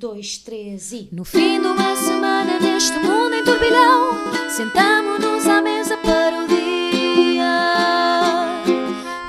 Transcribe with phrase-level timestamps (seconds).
[0.00, 1.10] dois, três e.
[1.12, 4.14] No fim de uma semana neste mundo em turbilhão,
[4.48, 7.44] sentamos-nos à mesa para o dia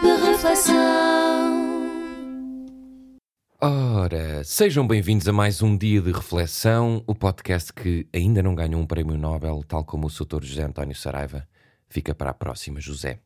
[0.02, 0.72] de reflexão.
[3.60, 8.82] Ora, sejam bem-vindos a mais um dia de reflexão, o podcast que ainda não ganhou
[8.82, 10.42] um prémio Nobel, tal como o Sr.
[10.42, 11.46] José António Saraiva.
[11.90, 13.20] Fica para a próxima, José.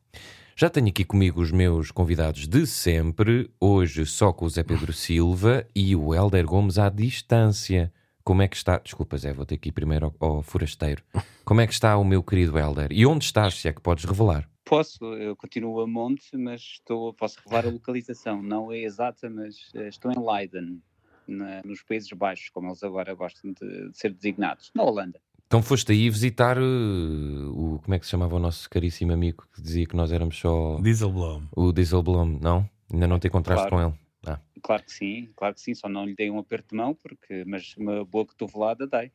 [0.58, 4.90] Já tenho aqui comigo os meus convidados de sempre, hoje só com o Zé Pedro
[4.90, 7.92] Silva e o Helder Gomes à distância.
[8.24, 8.78] Como é que está?
[8.78, 11.02] Desculpa, Zé, vou ter ir primeiro ao, ao forasteiro.
[11.44, 12.88] Como é que está o meu querido Helder?
[12.90, 14.48] E onde estás, se é que podes revelar?
[14.64, 18.42] Posso, eu continuo a monte, mas estou, posso revelar a localização.
[18.42, 20.82] Não é exata, mas eh, estou em Leiden,
[21.28, 25.20] na- nos Países Baixos, como eles agora gostam de, de ser designados, na Holanda.
[25.46, 27.78] Então foste aí visitar uh, o.
[27.82, 30.78] Como é que se chamava o nosso caríssimo amigo que dizia que nós éramos só.
[30.80, 31.42] Dieselblom.
[31.54, 32.68] O Dieselblom, não?
[32.92, 33.90] Ainda não te encontraste Claro.
[33.90, 34.00] com ele.
[34.26, 34.40] Ah.
[34.60, 37.44] Claro que sim, claro que sim, só não lhe dei um aperto de mão, porque,
[37.46, 39.12] mas uma boa cotovelada dei.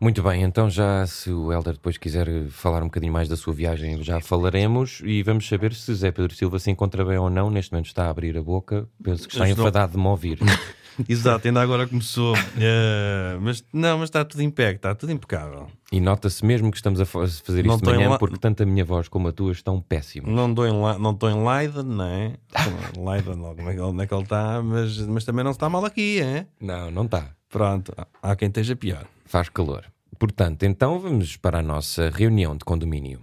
[0.00, 3.52] Muito bem, então já se o Helder depois quiser falar um bocadinho mais da sua
[3.52, 7.50] viagem, já falaremos e vamos saber se Zé Pedro Silva se encontra bem ou não.
[7.50, 10.38] Neste momento está a abrir a boca, penso que está enfadado de me ouvir.
[11.08, 12.34] Exato, ainda agora começou.
[12.58, 15.68] Eh, mas não, mas está tudo em pé, está tudo impecável.
[15.92, 18.62] E nota-se mesmo que estamos a fa- a fazer Não isto de manhã porque tanto
[18.62, 20.30] a minha voz como a tua estão péssimas.
[20.34, 22.32] Não estou em, La- não estou em Leiden, não é?
[22.96, 26.46] Leiden, é onde é que ele está, mas, mas também não está mal aqui, é?
[26.60, 27.30] Não, não está.
[27.48, 29.06] Pronto, há quem esteja pior.
[29.24, 29.84] Faz calor.
[30.18, 33.20] Portanto, então vamos para a nossa reunião de condomínio.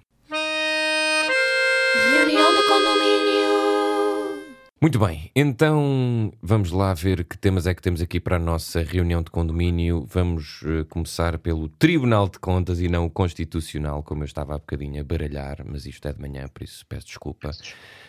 [4.82, 8.84] Muito bem, então vamos lá ver que temas é que temos aqui para a nossa
[8.84, 10.06] reunião de condomínio.
[10.12, 14.58] Vamos eh, começar pelo Tribunal de Contas e não o Constitucional, como eu estava há
[14.58, 17.52] bocadinho a baralhar, mas isto é de manhã, por isso peço desculpa.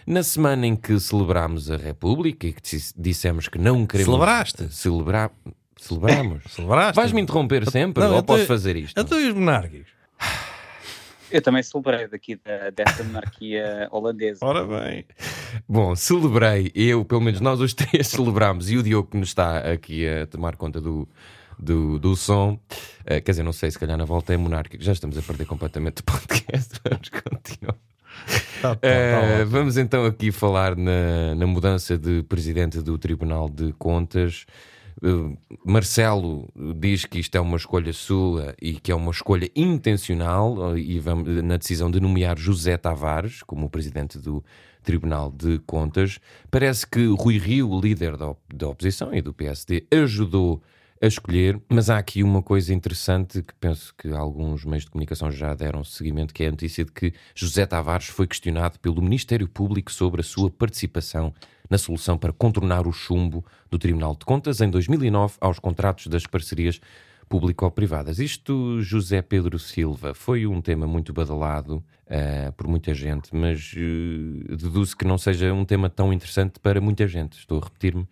[0.06, 4.12] Na semana em que celebrámos a República e que dis- dissemos que não queremos.
[4.12, 4.68] Celebraste?
[4.74, 5.30] Celebrar.
[5.78, 6.42] Celebramos?
[6.50, 6.96] Celebraste?
[6.96, 9.00] Vais-me interromper sempre Não, ou eu posso fazer isto?
[9.00, 9.92] Então e os monárquicos?
[11.30, 14.44] Eu também celebrei daqui da, desta monarquia holandesa.
[14.44, 15.04] Ora bem.
[15.68, 19.58] Bom, celebrei, eu, pelo menos nós os três celebramos, e o Diogo que nos está
[19.58, 21.08] aqui a tomar conta do,
[21.58, 22.58] do, do som,
[23.04, 25.46] eh, quer dizer, não sei, se calhar na volta é monárquico, já estamos a perder
[25.46, 27.76] completamente o podcast, vamos continuar.
[28.62, 29.50] Tá, tá, tá Eh, ótimo.
[29.50, 34.46] vamos então aqui falar na, na mudança de presidente do Tribunal de Contas.
[35.02, 36.48] Eh, Marcelo
[36.78, 40.98] diz que isto é uma escolha sua e que é uma escolha intencional eh, e
[40.98, 44.42] vamos, na decisão de nomear José Tavares como presidente do
[44.82, 46.18] Tribunal de Contas.
[46.50, 50.62] Parece que Rui Rio, líder da, op- da oposição e do PSD, ajudou
[51.00, 55.30] a escolher, mas há aqui uma coisa interessante que penso que alguns meios de comunicação
[55.30, 59.48] já deram seguimento, que é a notícia de que José Tavares foi questionado pelo Ministério
[59.48, 61.34] Público sobre a sua participação
[61.68, 66.26] na solução para contornar o chumbo do Tribunal de Contas em 2009 aos contratos das
[66.26, 66.80] parcerias
[67.28, 68.18] público-privadas.
[68.18, 74.54] Isto, José Pedro Silva, foi um tema muito badalado eh, por muita gente, mas eh,
[74.54, 77.38] deduzo que não seja um tema tão interessante para muita gente.
[77.38, 78.06] Estou a repetir-me.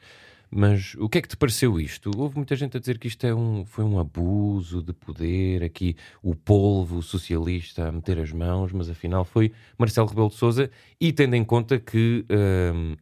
[0.56, 2.12] Mas o que é que te pareceu isto?
[2.16, 5.96] Houve muita gente a dizer que isto é um, foi um abuso de poder, aqui
[6.22, 10.70] o polvo socialista a meter as mãos, mas afinal foi Marcelo Rebelo de Sousa
[11.00, 12.24] e tendo em conta que,
[12.72, 12.94] hum,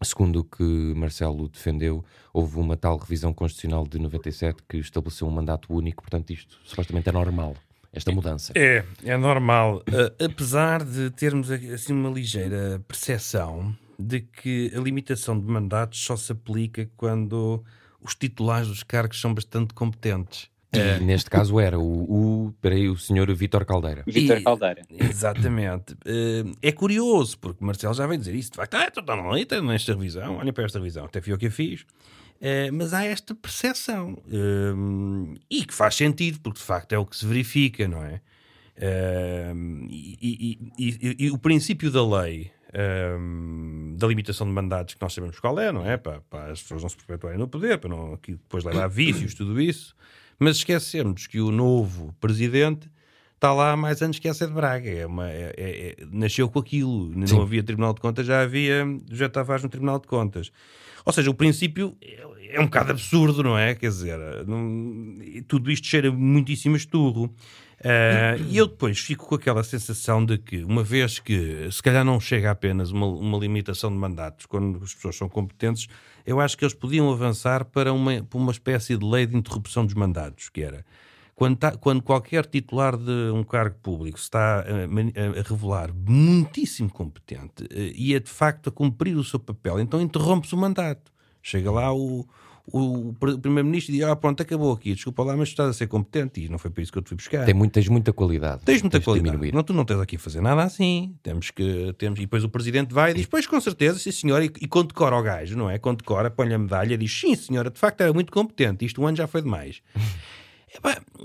[0.00, 0.62] segundo o que
[0.94, 6.30] Marcelo defendeu, houve uma tal revisão constitucional de 97 que estabeleceu um mandato único, portanto
[6.30, 7.56] isto supostamente é normal,
[7.92, 8.52] esta mudança.
[8.54, 9.78] É, é normal.
[9.78, 16.16] Uh, apesar de termos assim uma ligeira percepção de que a limitação de mandatos só
[16.16, 17.62] se aplica quando
[18.00, 20.48] os titulares dos cargos são bastante competentes.
[20.72, 21.82] E neste caso era o,
[22.46, 24.04] o, peraí, o senhor Vítor Caldeira.
[24.06, 24.82] Vítor Caldeira.
[24.98, 25.94] Exatamente.
[25.94, 28.52] Uh, é curioso, porque Marcelo já veio dizer isso.
[28.52, 31.38] De facto, ah, então não está nesta revisão, olha para esta revisão, até fui eu
[31.38, 31.80] que a fiz.
[31.82, 34.16] Uh, mas há esta percepção.
[34.32, 38.20] Um, e que faz sentido, porque de facto é o que se verifica, não é?
[39.90, 45.12] E- e- e- e o princípio da lei um, da limitação de mandatos, que nós
[45.12, 45.96] sabemos qual é, não é?
[45.96, 48.88] Para, para as pessoas não se perpetuarem no poder, para não, que depois leva a
[48.88, 49.94] vícios, tudo isso.
[50.38, 52.88] Mas esquecemos que o novo presidente
[53.34, 54.88] está lá há mais anos que essa de Braga.
[54.90, 57.12] É uma, é- é- é- nasceu com aquilo.
[57.26, 57.34] Sim.
[57.34, 60.50] Não havia Tribunal de Contas, já havia José Tavares no Tribunal de Contas.
[61.04, 62.26] Ou seja, o princípio é,
[62.56, 63.74] é um bocado absurdo, não é?
[63.74, 65.18] Quer dizer, não-
[65.48, 67.34] tudo isto cheira muitíssimo esturro.
[67.82, 72.04] Ah, e eu depois fico com aquela sensação de que, uma vez que se calhar
[72.04, 75.86] não chega apenas uma, uma limitação de mandatos quando as pessoas são competentes,
[76.26, 79.84] eu acho que eles podiam avançar para uma, para uma espécie de lei de interrupção
[79.86, 80.84] dos mandatos, que era
[81.34, 85.90] quando, tá- quando qualquer titular de um cargo público está a, mani- a- a revelar
[85.94, 90.58] muitíssimo competente eh, e é de facto a cumprir o seu papel, então interrompe-se o
[90.58, 91.10] mandato.
[91.42, 92.28] Chega lá o,
[92.72, 96.44] o primeiro-ministro diz: Ah, pronto, acabou aqui, desculpa lá, mas tu estás a ser competente
[96.44, 97.44] e não foi para isso que eu te fui buscar.
[97.44, 98.62] Tem muito, tens muita qualidade.
[98.64, 99.30] Tens muita de qualidade.
[99.30, 99.54] diminuir.
[99.54, 101.14] Não, tu não tens aqui a fazer nada assim.
[101.22, 101.92] Temos que.
[101.98, 102.18] Temos...
[102.18, 105.16] E depois o presidente vai e diz: Pois, com certeza, sim senhora, e, e condecora
[105.16, 105.78] ao gajo, não é?
[105.78, 109.16] Condecora, põe-lhe a medalha diz: Sim senhora, de facto era muito competente, isto um ano
[109.16, 109.82] já foi demais.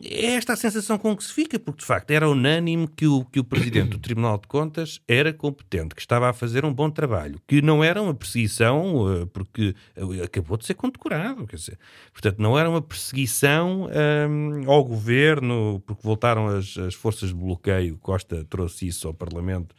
[0.03, 3.23] É esta a sensação com que se fica, porque de facto era unânime que o,
[3.25, 6.89] que o Presidente do Tribunal de Contas era competente, que estava a fazer um bom
[6.89, 9.75] trabalho, que não era uma perseguição, uh, porque
[10.23, 11.77] acabou de ser condecorado, quer dizer,
[12.11, 13.87] portanto não era uma perseguição
[14.29, 19.75] um, ao governo, porque voltaram as, as forças de bloqueio, Costa trouxe isso ao Parlamento.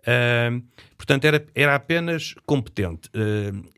[0.00, 0.62] Uh,
[0.96, 3.10] portanto, era, era apenas competente.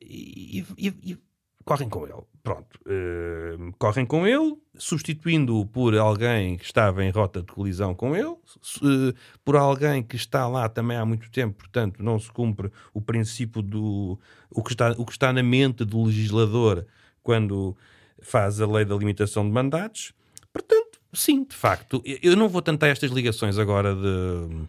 [0.00, 1.18] E, e,
[1.64, 2.22] correm com ele.
[2.42, 2.78] Pronto.
[2.86, 8.26] Uh, correm com ele, substituindo-o por alguém que estava em rota de colisão com ele,
[8.28, 9.14] uh,
[9.44, 13.62] por alguém que está lá também há muito tempo, portanto, não se cumpre o princípio
[13.62, 14.18] do.
[14.50, 16.86] o que está, o que está na mente do legislador
[17.22, 17.76] quando
[18.20, 20.12] faz a lei da limitação de mandatos.
[20.52, 24.66] Portanto, sim, de facto, eu não vou tentar estas ligações agora de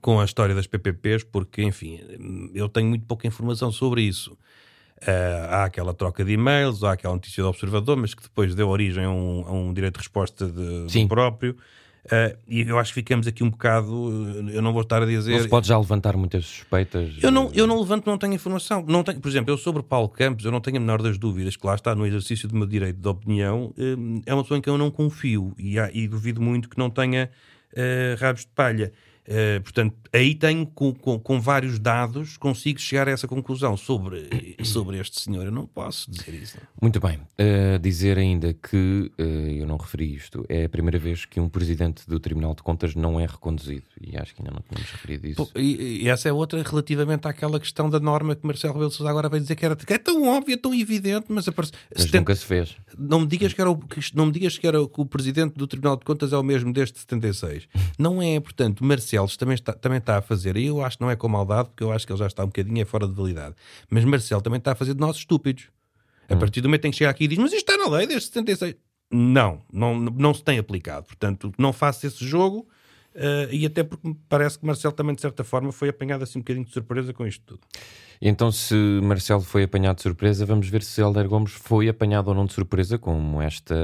[0.00, 2.00] com a história das PPPs, porque, enfim,
[2.54, 4.36] eu tenho muito pouca informação sobre isso.
[5.02, 8.68] Uh, há aquela troca de e-mails, há aquela notícia do observador, mas que depois deu
[8.68, 11.56] origem a um, a um direito de resposta de, do próprio.
[12.04, 14.50] Uh, e eu acho que ficamos aqui um bocado.
[14.52, 15.32] Eu não vou estar a dizer.
[15.32, 17.14] Não se pode já levantar muitas suspeitas.
[17.20, 18.84] Eu não, eu não levanto, não tenho informação.
[18.86, 21.56] Não tenho, por exemplo, eu sobre Paulo Campos, eu não tenho a menor das dúvidas
[21.56, 23.72] que lá está no exercício do meu direito de opinião.
[23.76, 26.78] Uh, é uma pessoa em que eu não confio e, há, e duvido muito que
[26.78, 27.30] não tenha
[28.18, 28.92] rabos de palha.
[29.22, 34.28] Uh, portanto, aí tenho, com, com, com, vários dados, consigo chegar a essa conclusão sobre,
[34.64, 35.46] sobre este senhor.
[35.46, 36.56] Eu não posso dizer isso.
[36.56, 36.66] Não.
[36.82, 37.18] Muito bem.
[37.38, 41.48] Uh, dizer ainda que, uh, eu não referi isto, é a primeira vez que um
[41.48, 43.84] presidente do Tribunal de Contas não é reconduzido.
[44.00, 45.46] E acho que ainda não tínhamos referido isso.
[45.46, 49.08] Pô, e, e, essa é outra relativamente àquela questão da norma que Marcelo Rebelo Sousa
[49.08, 52.18] agora vai dizer que era que é tão óbvia, tão evidente, mas, aparece, mas 70...
[52.18, 52.76] nunca se fez.
[52.98, 55.06] Não me digas que era o, que, não me digas que era o, que o
[55.06, 57.68] presidente do Tribunal de Contas é o mesmo desde 76.
[57.96, 61.02] não é, portanto, Marcelo Barcelos também está, também está a fazer, e eu acho que
[61.02, 63.12] não é com maldade, porque eu acho que ele já está um bocadinho fora de
[63.12, 63.54] validade,
[63.90, 65.68] mas Marcelo também está a fazer de nós estúpidos.
[66.28, 66.38] A hum.
[66.38, 68.26] partir do momento em que chega aqui e diz, mas isto está na lei desde
[68.28, 68.76] 76.
[69.10, 71.06] Não, não, não se tem aplicado.
[71.06, 72.66] Portanto, não faço esse jogo.
[73.14, 76.38] Uh, e até porque me parece que Marcelo também, de certa forma, foi apanhado assim
[76.38, 77.60] um bocadinho de surpresa com isto tudo.
[78.22, 82.34] Então, se Marcelo foi apanhado de surpresa, vamos ver se Helder Gomes foi apanhado ou
[82.34, 83.74] não de surpresa com esta,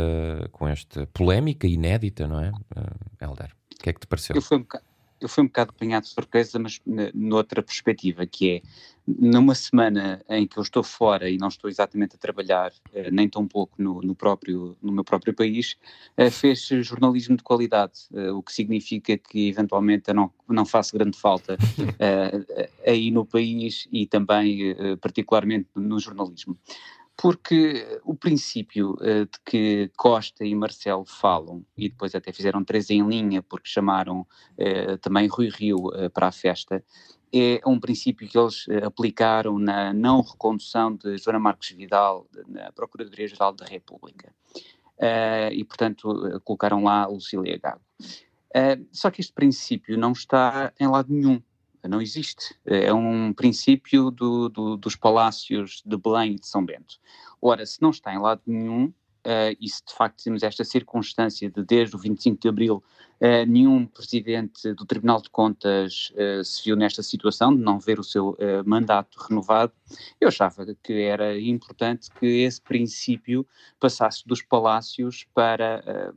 [0.50, 3.50] com esta polémica inédita, não é, uh, Helder?
[3.78, 4.34] O que é que te pareceu?
[4.34, 4.84] Eu fui um bocado,
[5.20, 6.80] eu fui um bocado apanhado de surpresa, mas
[7.14, 8.62] noutra perspectiva, que é
[9.06, 13.26] numa semana em que eu estou fora e não estou exatamente a trabalhar, eh, nem
[13.28, 15.76] tão pouco no, no próprio, no meu próprio país,
[16.16, 20.96] eh, fez jornalismo de qualidade, eh, o que significa que eventualmente eu não, não faço
[20.96, 21.56] grande falta
[22.86, 26.56] aí no país e também particularmente no jornalismo
[27.20, 32.90] porque o princípio uh, de que Costa e Marcelo falam, e depois até fizeram três
[32.90, 36.82] em linha, porque chamaram uh, também Rui Rio uh, para a festa,
[37.34, 43.52] é um princípio que eles aplicaram na não recondução de Joana Marques Vidal na Procuradoria-Geral
[43.52, 44.32] da República.
[45.52, 47.82] e, portanto, colocaram lá Lucília Gago.
[48.90, 51.38] só que este princípio não está em lado nenhum
[51.88, 52.54] não existe.
[52.64, 56.96] É um princípio do, do, dos palácios de Belém e de São Bento.
[57.40, 58.92] Ora, se não está em lado nenhum,
[59.28, 62.82] uh, e se de facto temos esta circunstância de desde o 25 de Abril
[63.20, 67.98] uh, nenhum presidente do Tribunal de Contas uh, se viu nesta situação de não ver
[67.98, 69.72] o seu mandato renovado,
[70.20, 73.46] eu achava que era importante que esse princípio
[73.80, 76.14] passasse dos palácios para,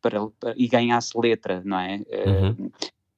[0.00, 2.02] para, para e ganhasse letra, não é?
[2.26, 2.70] Uhum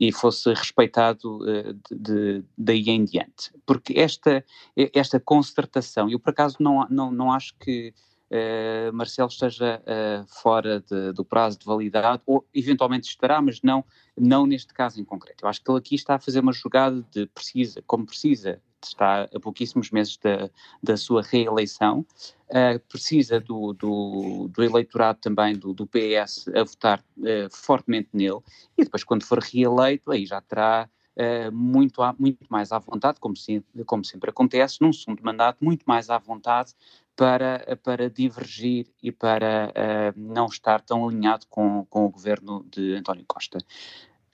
[0.02, 3.52] e fosse respeitado uh, de, daí em diante.
[3.64, 4.44] Porque esta,
[4.92, 7.94] esta concertação, eu por acaso não, não, não acho que
[8.32, 13.85] uh, Marcelo esteja uh, fora de, do prazo de validade, ou eventualmente estará, mas não,
[14.18, 15.44] não neste caso em concreto.
[15.44, 19.28] Eu acho que ele aqui está a fazer uma jogada de precisa, como precisa está
[19.34, 20.50] a pouquíssimos meses da,
[20.82, 22.06] da sua reeleição,
[22.50, 28.40] uh, precisa do, do, do, eleitorado também do, do PS a votar uh, fortemente nele,
[28.76, 33.36] e depois, quando for reeleito, aí já terá uh, muito, muito mais à vontade, como,
[33.36, 36.74] se, como sempre acontece, num segundo mandato, muito mais à vontade
[37.14, 39.70] para, para divergir e para
[40.16, 43.58] não estar tão alinhado com, com o governo de António Costa.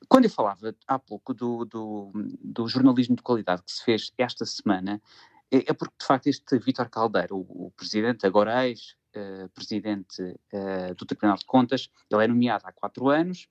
[0.09, 2.13] Quando eu falava há pouco do, do,
[2.43, 5.03] do, jornalismo de qualidade que se fez esta semana,
[5.51, 10.95] é, é porque de facto este Vítor Caldeiro, o, o, presidente, agora ex-presidente uh, uh,
[10.95, 13.49] do Tribunal de Contas, ele é nomeado há quatro anos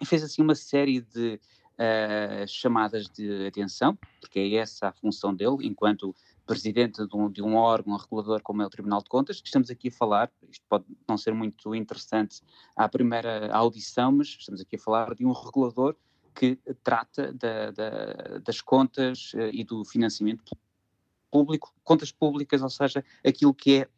[0.00, 1.40] e fez assim uma série de
[1.74, 6.14] uh, chamadas de atenção, porque é essa a função dele, enquanto
[6.50, 9.40] presidente de um, de um, órgão regulador como é o Tribunal de Contas.
[9.44, 12.40] Estamos aqui a falar, isto pode não ser muito interessante
[12.74, 15.94] à primeira audição, mas estamos aqui a falar de um regulador
[16.34, 20.42] que trata da, da, das contas uh, e do financiamento
[21.30, 23.88] público, contas públicas, ou seja, aquilo que é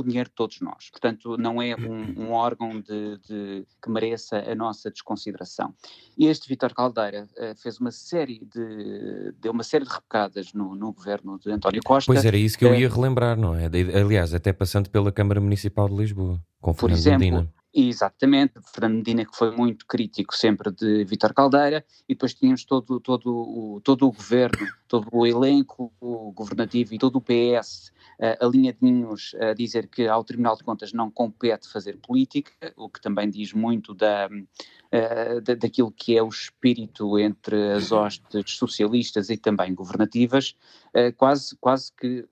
[0.00, 0.90] o dinheiro de todos nós.
[0.90, 5.74] Portanto, não é um, um órgão de, de, que mereça a nossa desconsideração.
[6.18, 10.92] Este Vítor Caldeira uh, fez uma série de deu uma série de repecadas no, no,
[10.92, 12.12] governo de António Costa.
[12.12, 13.66] Pois era isso que eu ia relembrar, não é?
[14.00, 17.57] Aliás, até passando pela Câmara Municipal de Lisboa, com Por exemplo, Medina.
[17.72, 22.98] Exatamente, Fernando Medina que foi muito crítico sempre de Vítor Caldeira e depois tínhamos todo,
[22.98, 28.44] todo, o, todo o governo, todo o elenco o governativo e todo o PS uh,
[28.46, 33.28] alinhadinhos a dizer que ao Tribunal de Contas não compete fazer política, o que também
[33.28, 34.30] diz muito da,
[34.92, 40.56] uh, da, daquilo que é o espírito entre as hostes socialistas e também governativas,
[40.94, 42.26] uh, quase, quase que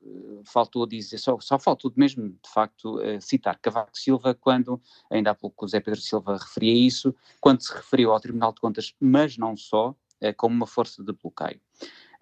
[0.45, 5.65] faltou dizer, só, só faltou mesmo de facto citar Cavaco Silva quando, ainda há pouco
[5.65, 9.57] o Zé Pedro Silva referia isso, quando se referiu ao Tribunal de Contas, mas não
[9.57, 9.95] só,
[10.37, 11.61] como uma força de bloqueio.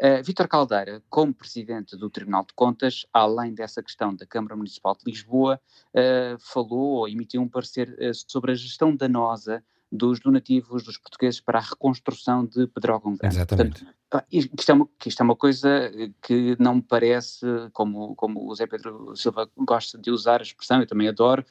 [0.00, 4.96] Uh, Vítor Caldeira, como presidente do Tribunal de Contas, além dessa questão da Câmara Municipal
[4.96, 5.60] de Lisboa,
[5.90, 9.64] uh, falou ou emitiu um parecer uh, sobre a gestão danosa
[9.94, 13.36] dos donativos dos portugueses para a reconstrução de Pedrógão Grande.
[13.36, 13.84] Exatamente.
[14.10, 18.54] Portanto, isto, é uma, isto é uma coisa que não me parece, como, como o
[18.56, 21.44] Zé Pedro Silva gosta de usar a expressão, eu também adoro,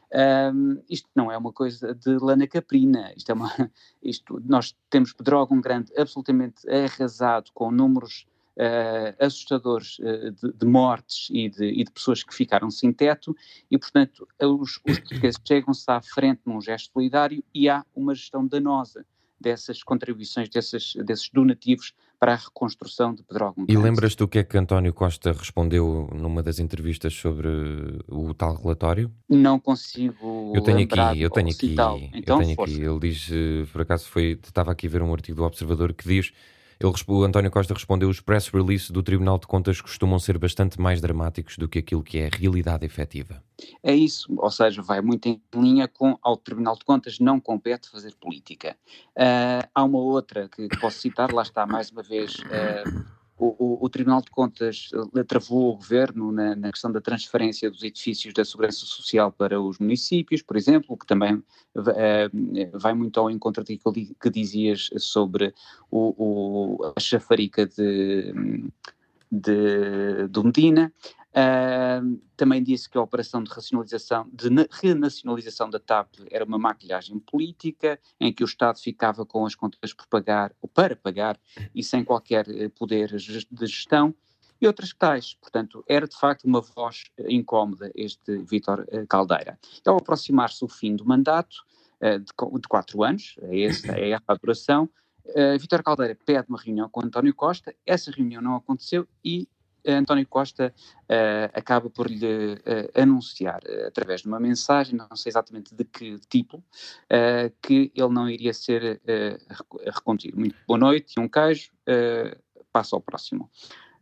[0.53, 3.49] um, isto não é uma coisa de lana caprina, isto é uma,
[4.03, 8.25] isto, nós temos Pedrógão Grande absolutamente arrasado com números
[8.57, 13.35] uh, assustadores uh, de, de, mortes e de, e de, pessoas que ficaram sem teto,
[13.69, 18.45] e, portanto, os, os portugueses chegam-se à frente num gesto solidário e há uma gestão
[18.45, 19.05] danosa
[19.43, 23.65] dessas contribuições, desses, desses donativos para a reconstrução de Pedrógão.
[23.67, 27.49] E lembras-te o que é que António Costa respondeu numa das entrevistas sobre
[28.07, 29.11] o tal relatório?
[29.27, 32.81] Não consigo Eu tenho aqui, eu tenho aqui, então, eu tenho aqui.
[32.81, 36.07] Ele diz, eh, por acaso foi, estava aqui a ver um artigo do Observador que
[36.07, 36.31] diz
[36.83, 40.79] ele, o António Costa respondeu: os press releases do Tribunal de Contas costumam ser bastante
[40.79, 43.43] mais dramáticos do que aquilo que é a realidade efetiva.
[43.81, 47.89] É isso, ou seja, vai muito em linha com ao Tribunal de Contas não compete
[47.89, 48.75] fazer política.
[49.17, 52.35] Uh, há uma outra que posso citar, lá está mais uma vez.
[52.39, 57.01] Uh, o, o, o, Tribunal de Contas eh, travou o governo na, na, questão da
[57.01, 61.43] transferência dos edifícios da Segurança Social para os municípios, por exemplo, que também uh,
[62.73, 65.53] vai muito ao encontro daquilo que dizias sobre
[65.91, 68.33] o, a chafarica de,
[69.29, 70.93] de, do Medina.
[71.33, 77.17] Uh, também disse que a operação de racionalização, de renacionalização da TAP era uma maquilhagem
[77.17, 81.39] política, em que o Estado ficava com as contas por pagar ou para pagar
[81.73, 84.13] e sem qualquer eh, poder de gestão
[84.61, 85.33] e outras tais.
[85.33, 89.57] Portanto, era de facto uma voz eh, incómoda este Vítor eh, Caldeira.
[89.87, 91.55] Ao aproximar-se o fim do mandato,
[92.01, 94.89] de, de quatro anos, é essa é a duração,
[95.57, 99.47] Vítor Caldeira pede uma reunião com António Costa, essa reunião não aconteceu e
[99.85, 105.29] António Costa uh, acaba por lhe uh, anunciar, uh, através de uma mensagem, não sei
[105.29, 106.63] exatamente de que tipo,
[107.61, 109.01] que ele não iria ser
[109.85, 110.37] reconduzido.
[110.37, 111.71] Muito boa noite um queijo,
[112.71, 113.49] passa ao próximo.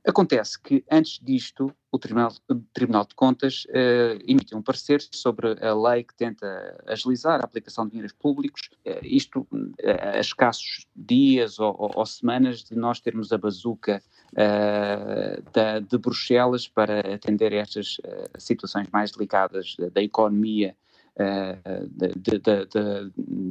[0.05, 5.63] Acontece que, antes disto, o Tribunal, o Tribunal de Contas uh, emitiu um parecer sobre
[5.63, 9.73] a lei que tenta agilizar a aplicação de dinheiros públicos, uh, isto uh,
[10.15, 14.01] a escassos dias ou, ou, ou, semanas de nós termos a bazuca
[14.33, 17.97] da, de Bruxelas para atender estas
[18.37, 20.75] situações mais delicadas da, economia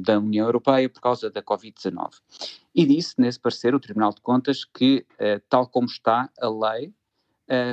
[0.03, 2.09] da União Europeia por causa da Covid-19.
[2.73, 5.05] E disse, nesse parecer, o Tribunal de Contas que,
[5.47, 6.93] tal como está a lei,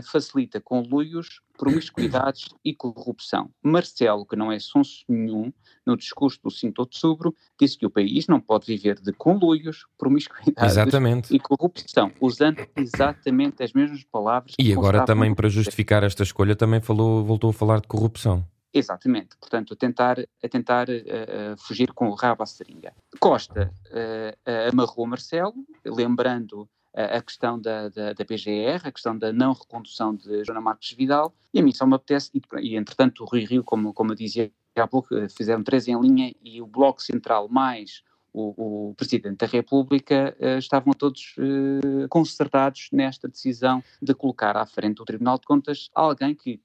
[0.02, 3.50] facilita conluios, promiscuidades e corrupção.
[3.62, 5.52] Marcelo, que não é sonso nenhum,
[5.84, 9.84] no discurso do 5 de outubro, disse que o país não pode viver de conluios,
[9.98, 11.34] promiscuidades exatamente.
[11.34, 14.54] e corrupção, usando exatamente as mesmas palavras.
[14.58, 18.44] E agora também, para justificar esta escolha, também falou, voltou a falar de corrupção.
[18.72, 22.92] Exatamente, portanto, a tentar, a tentar uh, fugir com o rabo à seringa.
[23.18, 29.52] Costa uh, amarrou Marcelo, lembrando a questão da, da, da, PGR, a questão da não
[29.52, 33.26] recondução de Joana Marques Vidal, e a mim só me apetece, e, e entretanto o
[33.26, 37.02] Rui Rio, como, como eu dizia há pouco, fizeram três em linha e o Bloco
[37.02, 38.02] Central mais
[38.32, 44.66] o, o, Presidente da República uh, estavam todos uh, concertados nesta decisão de colocar à
[44.66, 46.60] frente do Tribunal de Contas alguém que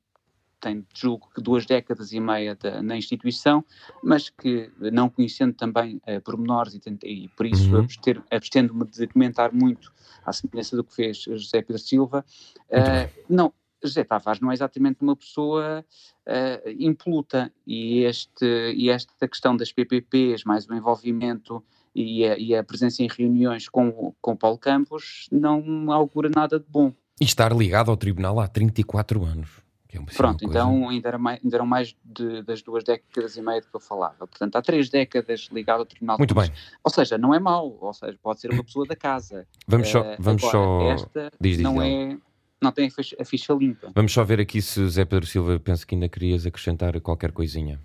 [0.64, 3.66] tem, julgo que duas décadas e meia na instituição,
[4.02, 7.86] mas que, não conhecendo também uh, pormenores e, e por isso uhum.
[8.32, 9.92] abstendo-me de comentar muito
[10.26, 12.26] à semelhança do que fez José Pedro Silva,
[12.70, 13.54] uh, não,
[13.84, 15.84] José Tavares não é exatamente uma pessoa
[16.26, 21.62] uh, impoluta e, este, e esta questão das PPPs, mais o envolvimento
[21.94, 26.66] e a, e a presença em reuniões com, com Paulo Campos não augura nada de
[26.70, 26.94] bom.
[27.20, 29.63] E estar ligado ao tribunal há 34 anos.
[29.96, 33.62] É Pronto, então ainda, era mais, ainda eram mais de, das duas décadas e meia
[33.62, 34.28] de que eu falava.
[34.28, 36.52] Portanto, há três décadas ligado ao Tribunal Muito bem.
[36.84, 39.48] Ou seja, não é mau, ou seja, pode ser uma pessoa da casa.
[39.68, 40.02] Vamos só.
[40.02, 40.92] Uh, vamos agora, só...
[40.92, 42.18] Esta diz, diz, não é
[42.64, 43.92] não tem a ficha limpa.
[43.94, 47.78] Vamos só ver aqui se Zé Pedro Silva pensa que ainda querias acrescentar qualquer coisinha.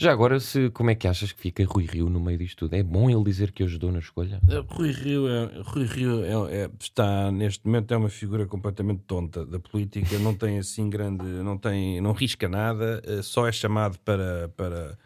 [0.00, 2.74] Já agora, se, como é que achas que fica Rui Rio no meio disto tudo?
[2.74, 4.40] É bom ele dizer que ajudou na escolha?
[4.48, 9.02] Eh, Rui Rio, é, Rui Rio é, é, está, neste momento, é uma figura completamente
[9.08, 13.50] tonta da política, não tem assim grande, não tem, não risca nada, eh, só é
[13.50, 14.96] chamado para, para,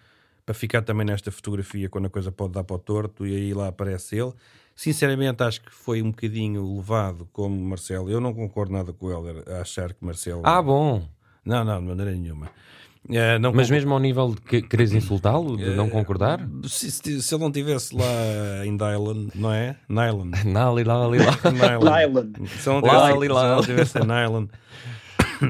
[0.45, 3.55] para ficar também nesta fotografia quando a coisa pode dar para o torto e aí
[3.55, 4.35] lá aparece ele.
[4.77, 8.11] Sinceramente, acho que foi um bocadinho levado como Marcelo.
[8.11, 10.43] Eu não concordo nada com o Helder a achar que Marcelo.
[10.45, 11.09] Ah, bom!
[11.43, 12.51] Não, não, de maneira nenhuma.
[13.05, 13.73] Uh, Mas concordo.
[13.73, 16.49] mesmo ao nível de que, queres insultá-lo, de uh, não concordar?
[16.69, 19.77] Se, se, se, ele não estivesse lá em Dylan, não é?
[19.89, 20.31] Nylon.
[20.47, 21.37] Nali, lali, lá.
[21.51, 22.33] Nylon.
[22.47, 24.47] Se ele não estivesse em Nylon,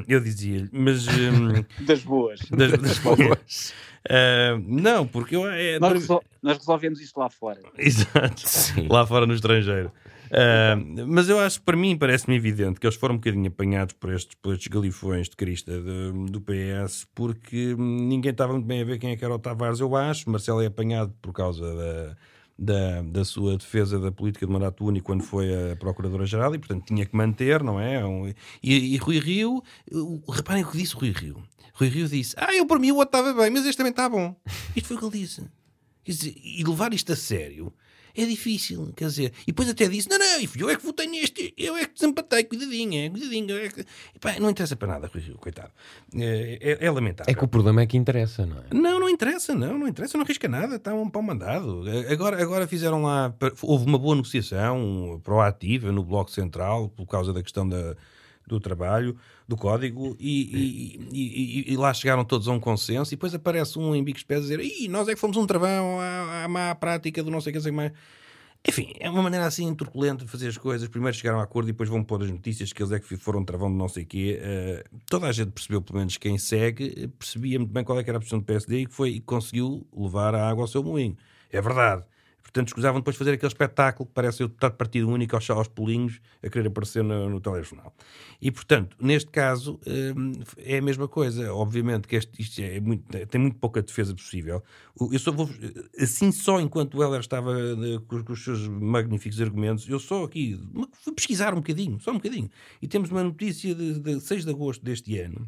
[0.09, 0.71] eu dizia-lhe.
[0.73, 1.07] Mas.
[1.07, 2.41] Um, das boas.
[2.51, 3.75] Das, das boas.
[4.09, 7.61] Uh, não, porque eu, é, nós, resol nós, resolvemos isto lá fora.
[7.79, 8.89] Exato, Sim.
[8.89, 9.93] lá fora no estrangeiro.
[10.33, 14.11] Uh, mas eu acho, para mim, parece-me evidente que eles foram um bocadinho apanhados por
[14.11, 18.85] estes, por estes galifões de crista de, do PS, porque ninguém estava muito bem a
[18.85, 20.31] ver quem é que era o Tavares, eu acho.
[20.31, 22.17] Marcelo é apanhado por causa da,
[22.59, 26.87] da, da sua defesa da política de mandato único quando foi a Procuradora-Geral e, portanto,
[26.87, 28.03] tinha que manter, não é?
[28.63, 29.63] E, e Rui Rio,
[30.31, 31.43] reparem o que disse Rui Rio.
[31.75, 34.09] Rui Rio disse: Ah, eu por mim o outro estava bem, mas este também está
[34.09, 34.35] bom.
[34.75, 35.43] Isto foi o que ele disse.
[36.07, 37.71] E levar isto a sério
[38.17, 39.33] é difícil, quer dizer.
[39.43, 40.27] E depois até disse: Não, não,
[40.57, 43.57] eu é que votei neste, eu é que desempatei, cuidadinho, cuidadinho.
[43.59, 43.85] É que...
[44.21, 45.71] Pá, não interessa para nada, coitado.
[46.15, 47.31] É, é, é, lamentável.
[47.31, 48.65] É que o problema é que interessa, não é?
[48.73, 51.85] Não, não interessa, não, não interessa, não arrisca nada, está um pão mandado.
[52.11, 57.43] Agora, agora fizeram lá, houve uma boa negociação proativa no Bloco Central por causa da
[57.43, 57.97] questão da
[58.47, 63.17] do trabalho, do código, e, e, e, e, lá chegaram todos a um consenso, e
[63.17, 65.47] depois aparece um em bicos de pés a dizer Ih, nós é que fomos um
[65.47, 67.93] travão à, à má prática do não sei o que, sei mais.
[68.67, 70.89] Enfim, é uma maneira assim turbulenta de fazer as coisas.
[70.89, 73.41] Primeiro chegaram a acordo e depois vão pôr as notícias que eles é que foram
[73.41, 74.41] um travão de não sei o quê.
[74.41, 78.11] Uh, toda a gente percebeu, pelo menos quem segue, percebia muito bem qual é que
[78.11, 80.83] era a posição do PSD e que foi, e conseguiu levar a água ao seu
[80.83, 81.17] moinho.
[81.51, 82.05] É verdade.
[82.43, 85.69] Portanto, escusavam depois fazer aquele espetáculo que parece eu estar de partido único aos, aos
[85.69, 87.95] pulinhos a querer aparecer no, no telejornal.
[88.41, 91.55] E, portanto, neste caso, hum, é a mesma coisa.
[91.55, 94.63] Obviamente que este, isto é muito, tem muito pouca defesa possível.
[95.11, 95.49] Eu só vou,
[95.99, 97.55] assim, só enquanto o Heller estava
[98.07, 100.61] com, com, os seus magníficos argumentos, eu só aqui
[101.01, 102.51] fui pesquisar um bocadinho, só um bocadinho.
[102.83, 105.47] E temos uma notícia de, de 6 de agosto deste ano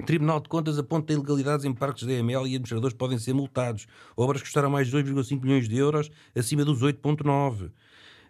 [0.00, 3.86] o Tribunal de Contas aponta ilegalidades em parques da EML e administradores podem ser multados.
[4.16, 7.70] Obras que custaram mais de 2,5 milhões de euros, acima dos 8,9.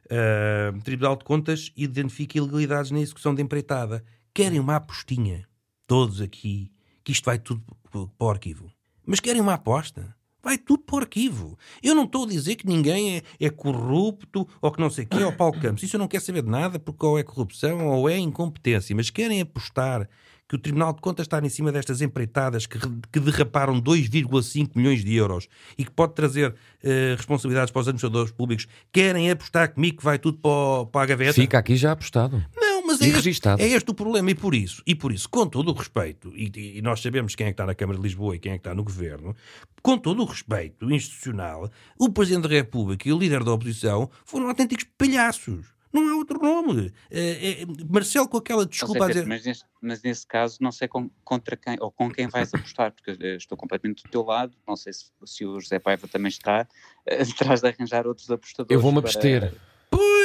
[0.05, 4.05] Uh, Tribunal de Contas identifica ilegalidades na execução de empreitada.
[4.35, 5.47] Querem uma apostinha,
[5.87, 6.71] todos aqui,
[7.03, 8.71] que isto vai tudo para o arquivo.
[9.07, 10.15] Mas querem uma aposta?
[10.43, 11.57] Vai tudo para o arquivo.
[11.83, 15.09] Eu não estou a dizer que ninguém é, é corrupto ou que não sei o
[15.09, 15.85] quê, ou Paulo Campos.
[15.85, 18.95] Isso eu não quero saber de nada, porque ou é corrupção ou é incompetência.
[18.95, 20.09] Mas querem apostar
[20.49, 22.79] que o Tribunal de Contas está em cima destas empreitadas que,
[23.11, 28.33] que derraparam 2,5 milhões de euros e que pode trazer uh, responsabilidades para os administradores
[28.33, 31.33] públicos, querem apostar comigo que vai tudo para, para a gaveta?
[31.33, 32.45] Fica aqui já apostado.
[32.55, 35.47] Não, mas é este, é este, o problema e por isso, e por isso, com
[35.47, 38.37] todo o respeito, e, e, nós sabemos quem é que está na Câmara de Lisboa
[38.37, 39.35] e quem é que está no Governo,
[39.83, 44.49] com todo o respeito institucional, o Presidente da República e o líder da oposição foram
[44.49, 45.67] autênticos palhaços.
[45.93, 46.93] Não há outro nome.
[47.11, 50.89] É, é, Marcelo com aquela desculpa sei, Pedro, mas, nesse, mas, nesse, caso não sei
[50.89, 54.57] com, contra quem ou com quem vais apostar, porque estou completamente do teu lado.
[54.67, 56.67] Não sei se, se o José Paiva também está
[57.07, 58.75] atrás de arranjar outros apostadores.
[58.75, 59.53] Eu vou-me abster.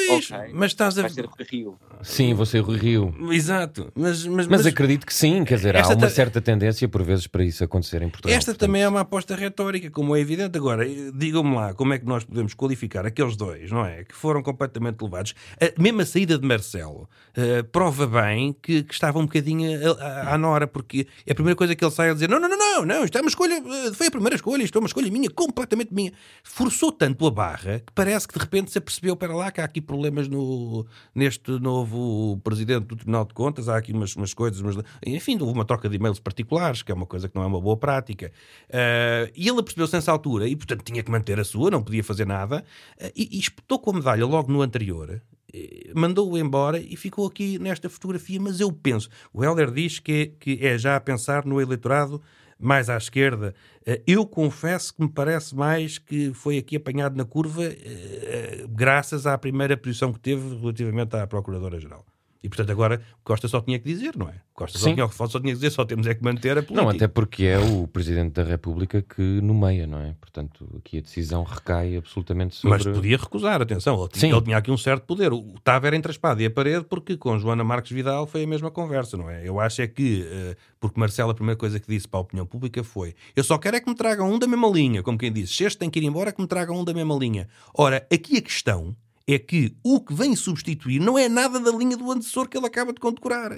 [0.08, 0.54] Pois, okay.
[0.54, 1.02] mas estás a.
[1.02, 1.78] Vai ser Rio.
[2.02, 3.14] Sim, vou ser Rio.
[3.32, 3.92] Exato.
[3.96, 6.10] Mas, mas, mas, mas acredito que sim, quer dizer, há uma ta...
[6.10, 8.36] certa tendência por vezes para isso acontecer em Portugal.
[8.36, 8.68] Esta portanto...
[8.68, 10.58] também é uma aposta retórica, como é evidente.
[10.58, 14.04] Agora, digam-me lá como é que nós podemos qualificar aqueles dois, não é?
[14.04, 15.34] Que foram completamente levados.
[15.62, 20.38] A, mesmo a saída de Marcelo uh, prova bem que, que, estava um bocadinho à
[20.38, 22.86] nora, porque é a primeira coisa que ele sai a dizer: não, não, não, não,
[22.86, 25.30] não, isto é uma escolha, eh, foi a primeira escolha, isto é uma escolha minha,
[25.30, 26.12] completamente minha.
[26.44, 29.66] Forçou tanto a barra que parece que de repente se apercebeu para lá que há
[29.66, 29.97] aqui problemas
[30.30, 35.38] no, neste novo presidente do Tribunal de Contas, há aqui umas, umas coisas, mas, enfim,
[35.40, 37.78] houve uma troca de e-mails particulares, que é uma coisa que não é uma boa
[37.78, 38.32] prática.
[38.70, 42.04] Uh, e ele percebeu-se nessa altura e, portanto, tinha que manter a sua, não podia
[42.04, 42.64] fazer nada,
[43.02, 45.22] uh, e, e espetou com a medalha logo no anterior,
[45.54, 48.40] eh, mandou-o embora e ficou aqui nesta fotografia.
[48.40, 52.22] Mas eu penso, o Helder diz que que é já a pensar no eleitorado
[52.60, 53.54] mais à esquerda.
[53.86, 59.26] Eh, eu confesso que me parece mais que foi aqui apanhado na curva eh, graças
[59.28, 62.06] à primeira posição que teve relativamente à Procuradora-Geral.
[62.48, 64.36] E portanto agora Costa só tinha que dizer, não é?
[64.54, 66.82] Costa só tinha, só tinha que dizer, só temos é que manter a política.
[66.82, 70.16] Não, até porque é o Presidente da República que nomeia, não é?
[70.20, 72.78] Portanto, aqui a decisão recai absolutamente sobre...
[72.78, 75.34] Mas podia recusar, atenção, ele tinha, ele tinha aqui um certo poder.
[75.34, 78.46] O estava era entre a espada e a parede, porque com Joana Marques Vidal foi
[78.46, 79.46] a mesma conversa, não é?
[79.46, 82.46] Eu acho é que, eh, porque Marcelo, a primeira coisa que disse para a opinião
[82.46, 85.34] pública foi: eu só quero é que me tragam um da mesma linha, como quem
[85.34, 87.50] disse, se este tem que ir embora, que me tragam um da mesma linha.
[87.74, 88.96] Ora, aqui a questão
[89.28, 92.66] é que o que vem substituir não é nada da linha do antecessor que ele
[92.68, 93.52] acaba de condecorar.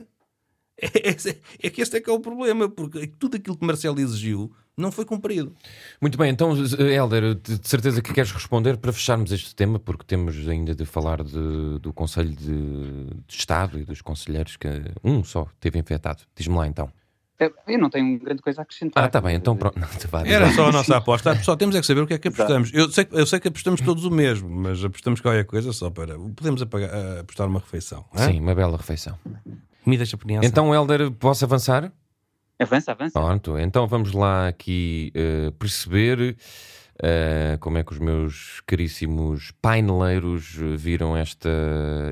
[0.81, 3.99] É, é- é que este é que é o problema, porque tudo aquilo que Marcelo
[3.99, 5.53] exigiu não foi cumprido.
[6.01, 10.47] Muito bem, então, Helder, de certeza que queres responder para fecharmos este tema, porque temos
[10.47, 14.69] ainda de falar de- do Conselho de, de Estado e dos conselheiros que
[15.03, 16.23] um só teve infectado.
[16.33, 16.89] Diz-me lá então.
[17.39, 19.03] Eh, Eu não tenho grande coisa a acrescentar.
[19.03, 19.77] Ah, está bem, então pronto.
[19.79, 21.35] Não, vá, diz Era só a nossa aposta.
[21.43, 22.71] Só temos é que saber o que é que apostamos.
[22.73, 26.17] Eu sei, eu sei que apostamos todos o mesmo, mas apostamos qualquer coisa só para.
[26.17, 28.05] Podemos apagar- a- apostar uma refeição.
[28.15, 28.27] hã?
[28.27, 29.17] Sim, uma bela refeição.
[29.83, 30.45] Comida japonesa.
[30.45, 31.91] Então, Helder, posso avançar?
[32.59, 33.17] Avança, avança.
[33.17, 36.35] Pronto, então vamos lá aqui eh, perceber
[37.01, 41.49] eh, como é que os meus caríssimos paineleiros eh, viram esta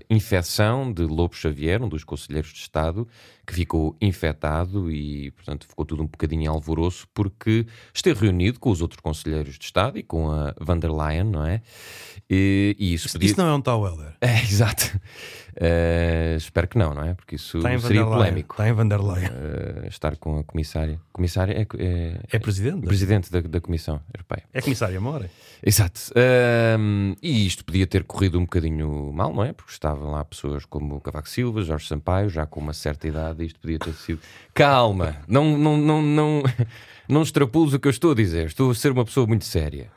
[0.09, 3.05] infecção de Lobo Xavier, um dos conselheiros de Estado,
[3.47, 8.69] que ficou infectado e, portanto, ficou tudo um bocadinho em alvoroço porque esteve reunido com
[8.69, 11.61] os outros conselheiros de Estado e com a van der Leyen, não é?
[12.29, 13.25] E, e isso podia...
[13.29, 14.13] Isso não é um tal Weller.
[14.19, 14.99] É, exato.
[15.59, 17.13] Eh, espero que não, não é?
[17.13, 18.53] Porque isso seria polémico.
[18.53, 19.23] Está em Vanderlei.
[19.25, 20.99] eh, estar com a comissária.
[21.11, 22.85] Comissária é, é, É presidente?
[22.85, 24.43] presidente da, da Comissão Europeia.
[24.53, 25.29] É comissária Mora.
[25.65, 25.99] Exato.
[26.15, 29.51] Ahm, e isto podia ter corrido um bocadinho mal, não é?
[29.53, 33.59] Porque estavam lá pessoas como Cavaco Silva, Jorge Sampaio, já com uma certa idade, isto
[33.59, 34.19] podia ter sido.
[34.53, 35.17] Calma!
[35.27, 36.43] Não, não, não, não,
[37.07, 38.47] não extrapoles o que eu estou a dizer.
[38.47, 39.91] Estou a ser uma pessoa muito séria.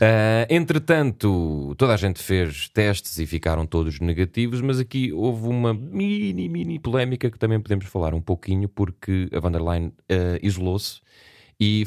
[0.00, 5.72] Ah, entretanto, toda a gente fez testes e ficaram todos negativos, mas aqui houve uma
[5.72, 10.38] mini, mini polémica que também podemos falar um pouquinho, porque a van der Leyen ah,
[10.42, 11.00] isolou-se
[11.58, 11.86] e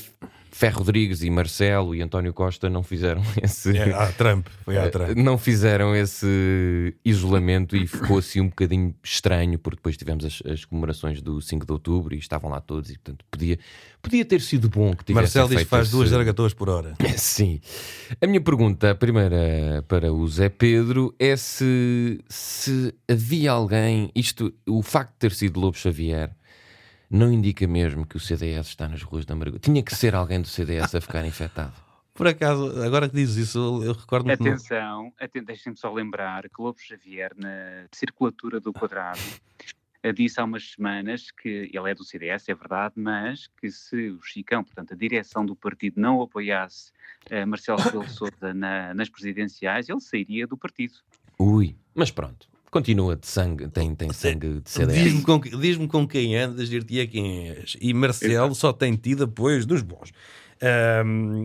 [0.60, 3.78] Ferro Rodrigues e Marcelo e António Costa não fizeram esse.
[3.78, 4.46] É, ah, Trump.
[4.66, 5.16] Foi a Trump.
[5.16, 10.66] Não fizeram esse isolamento e ficou assim um bocadinho estranho, porque depois tivemos as, as
[10.66, 13.58] comemorações do 5 de outubro e estavam lá todos, e portanto podia,
[14.02, 16.94] podia ter sido bom que tivesse Marcelo diz que faz duas esse- zaragatoas por hora.
[17.16, 17.62] Sim.
[18.22, 24.12] A minha pergunta, a primeira para o Zé Pedro, é se, se havia alguém.
[24.14, 26.32] Isto, o facto de ter sido Lobo Xavier,
[27.10, 29.60] não indica mesmo que o CDS está nas ruas da Amargura.
[29.60, 31.74] Tinha que ser alguém do CDS a ficar infectado.
[32.14, 36.78] Por acaso, agora que dizes isso, eu- recordo-me Atenção, aten deixem-me só lembrar que Lobo
[36.80, 39.22] Xavier, na circulatura do quadrado,
[40.04, 44.10] eh, disse há umas semanas que ele é do CDS, é verdade, mas que se
[44.10, 46.92] o Chicão, portanto, a direção do partido não apoiasse
[47.30, 50.96] eh, Marcelo Rebelo Sousa na- nas presidenciais, ele sairia do partido.
[51.38, 52.50] Ui, mas pronto.
[52.72, 55.04] Continua de sangue, tem, tem sangue de CDS.
[55.04, 57.76] Diz-me com, diz-me com quem andas, dir-te-ia quem és.
[57.82, 60.12] E Marcelo só tem tido apoios dos bons.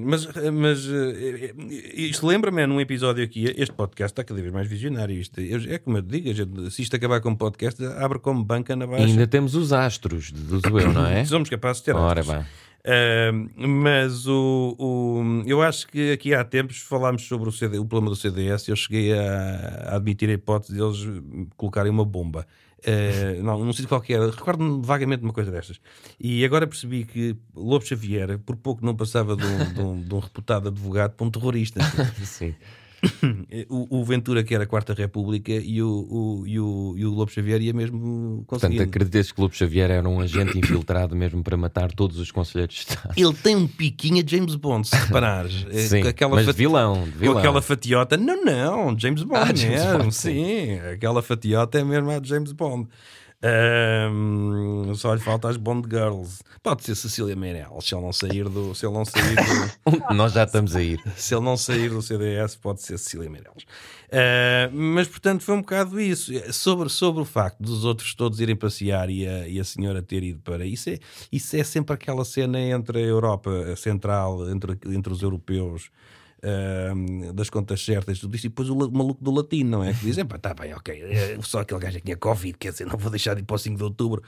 [0.04, 1.54] Mas mas eh, eh,
[1.94, 3.44] isto lembra-me num episódio aqui.
[3.56, 5.16] Este podcast está cada vez mais visionário.
[5.16, 8.44] Isto, eu- é como eu te digo, gente- se isto acabar como podcast, abre como
[8.44, 9.04] banca na E baixa.
[9.06, 11.24] ainda temos os astros, deduzo eu, não é?
[11.26, 12.38] Somos capazes de ter Ora astros.
[12.38, 12.46] bem.
[12.87, 17.85] Ahm, mas o, o- eu acho que aqui há tempos falámos sobre o, CD, o
[17.87, 18.68] problema do CDS.
[18.68, 20.99] Eu cheguei a, a admitir a hipótese deles
[21.57, 22.47] colocarem uma bomba.
[22.87, 25.81] Ah, não, não sei qual que era, recordo-me vagamente de uma coisa destas.
[26.20, 30.14] E agora percebi que Lobo Xavier, por pouco não passava de um, de um- de
[30.14, 31.81] um reputado advogado para um terrorista.
[32.23, 32.55] Sim.
[33.68, 37.10] O, o Ventura, que era a Quarta República, e o, o, e o, e o
[37.10, 38.82] Lobo Xavier ia mesmo Portanto, conseguir.
[38.82, 42.80] acreditas que Lobo Xavier era um agente infiltrado mesmo para matar todos os conselheiros de
[42.82, 43.14] Estado?
[43.16, 45.66] Ele tem um piquinho a James Bond, se reparares.
[45.70, 47.32] É, Sim, com aquela mas fati- vilão, vilão.
[47.34, 48.16] Com aquela fatiota.
[48.16, 49.98] Não, não, James Bond Ah, James mesmo.
[49.98, 50.78] Bond, sim.
[50.92, 52.88] aquela fatiota é mesmo a James Bond.
[53.46, 56.42] Ahm, só lhe falta as Bond Girls.
[56.62, 58.74] Pode ser Cecília Meirelles, se ele não sair do.
[58.74, 60.98] Se ele não sair do, Nós já estamos a ir.
[61.14, 63.66] se ele não sair do CDS, pode ser Cecília Meirelles.
[64.11, 66.33] Ah, mas, portanto, foi um bocado isso.
[66.54, 70.22] Sobre, sobre o facto dos outros todos irem passear e a, e a senhora ter
[70.22, 70.64] ido para.
[70.64, 70.98] Isso é,
[71.30, 75.90] isso é sempre aquela cena entre a Europa Central, entre, entre os europeus.
[76.44, 79.92] Ah, das contas certas, tudo isso, e depois o, o maluco do latino, não é?
[79.94, 82.72] Que diz: pá, tá bem, ok, é, só aquele gajo é que tinha Covid, quer
[82.72, 84.22] dizer, não vou deixar de ir para o 5 de outubro.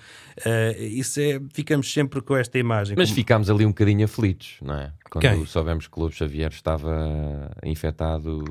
[0.44, 2.96] Ah, isso é, ficamos sempre com esta imagem.
[2.96, 4.92] Mas como- ficámos ali um bocadinho aflitos, não é?
[5.10, 5.46] Quando Quem?
[5.46, 8.44] soubemos que o Lobo Xavier estava infectado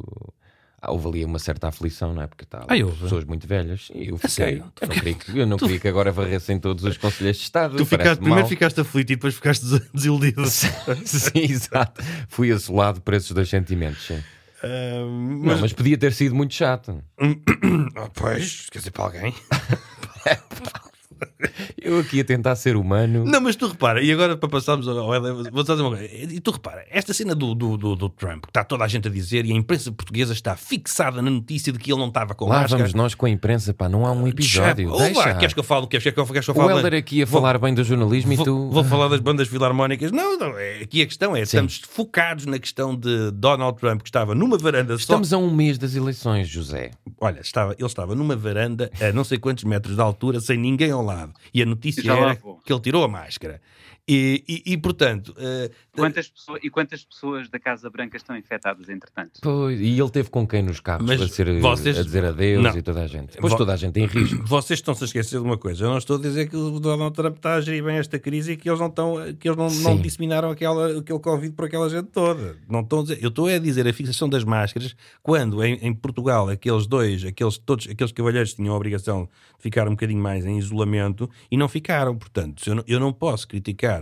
[0.87, 2.27] houve ali uma certa aflição, não é?
[2.27, 3.01] Porque Ai, houve?
[3.03, 4.55] pessoas muito velhas e eu fiquei.
[4.59, 7.77] Eu não queria que, eu não queria que agora varressem todos os conselheiros de Estado.
[7.77, 8.49] Tu ficaste, primeiro mal.
[8.49, 10.45] ficaste aflito e depois ficaste des- desiludido.
[11.05, 12.01] Sim, exato.
[12.29, 14.05] Fui assolado por esses dois sentimentos.
[14.05, 14.21] sim.
[14.63, 14.67] Ah,
[15.05, 17.03] Não, mas, mas podia ter sido muito chato.
[17.97, 19.33] Ah, pois, quer dizer, para alguém.
[21.81, 23.23] Eu aqui a tentar ser humano.
[23.25, 26.05] Não, mas tu repara, e agora para passarmos ao ao- vou dizer uma coisa.
[26.05, 29.07] E tu repara, esta cena do, do, do, do Trump, que está toda a gente
[29.07, 32.33] a dizer, e a imprensa portuguesa está fixada na notícia de que ele não estava
[32.33, 32.79] com Lá máscara.
[32.79, 34.89] vamos nós com a imprensa, pá, não há um episódio.
[34.91, 35.35] Ou vá, Deixa.
[35.35, 35.87] queres que eu fale?
[35.87, 36.73] Queres, queres queres que eu O fale?
[36.79, 38.69] Helder aqui a Vou- falar bem do jornalismo e Vou, tu.
[38.71, 40.11] vou falar das bandas filarmónicas.
[40.11, 41.43] Não, não, é, aqui a questão é: Sim.
[41.43, 45.77] estamos focados na questão de Donald Trump, que estava numa varanda Estamos a um mês
[45.77, 46.91] das eleições, José.
[46.91, 47.11] só.
[47.21, 50.91] Olha, estava, ele estava numa varanda a não sei quantos metros de altura, sem ninguém
[50.91, 51.33] ao lado.
[51.53, 53.61] E a notícia era que ele tirou a máscara.
[54.07, 58.87] E, e, e, portanto, eh, Quantas pessoas, e quantas pessoas da Casa Branca estão infectadas,
[58.87, 59.39] entretanto?
[59.41, 62.63] Pois, e ele teve com quem nos carros Mas a, ser, vocês- a dizer adeus
[62.63, 62.77] Não.
[62.77, 63.35] e toda a gente.
[63.39, 64.43] Pois Vo- toda a gente em risco.
[64.45, 65.85] vocês estão-se a esquecer de uma coisa.
[65.85, 68.51] Eu não estou a dizer que o Donald Trump está a gerir bem esta crise
[68.51, 71.89] e que eles não, estão, que eles não, não disseminaram aquela, aquele Covid por aquela
[71.89, 72.57] gente toda.
[72.69, 75.93] Não estão a dizer, eu estou a dizer a fixação das máscaras quando em, em
[75.95, 80.45] Portugal aqueles dois, aqueles, todos, aqueles cavalheiros tinham a obrigação de ficar um bocadinho mais
[80.45, 82.15] em isolamento e não ficaram.
[82.15, 83.94] Portanto, eu não, eu não posso criticar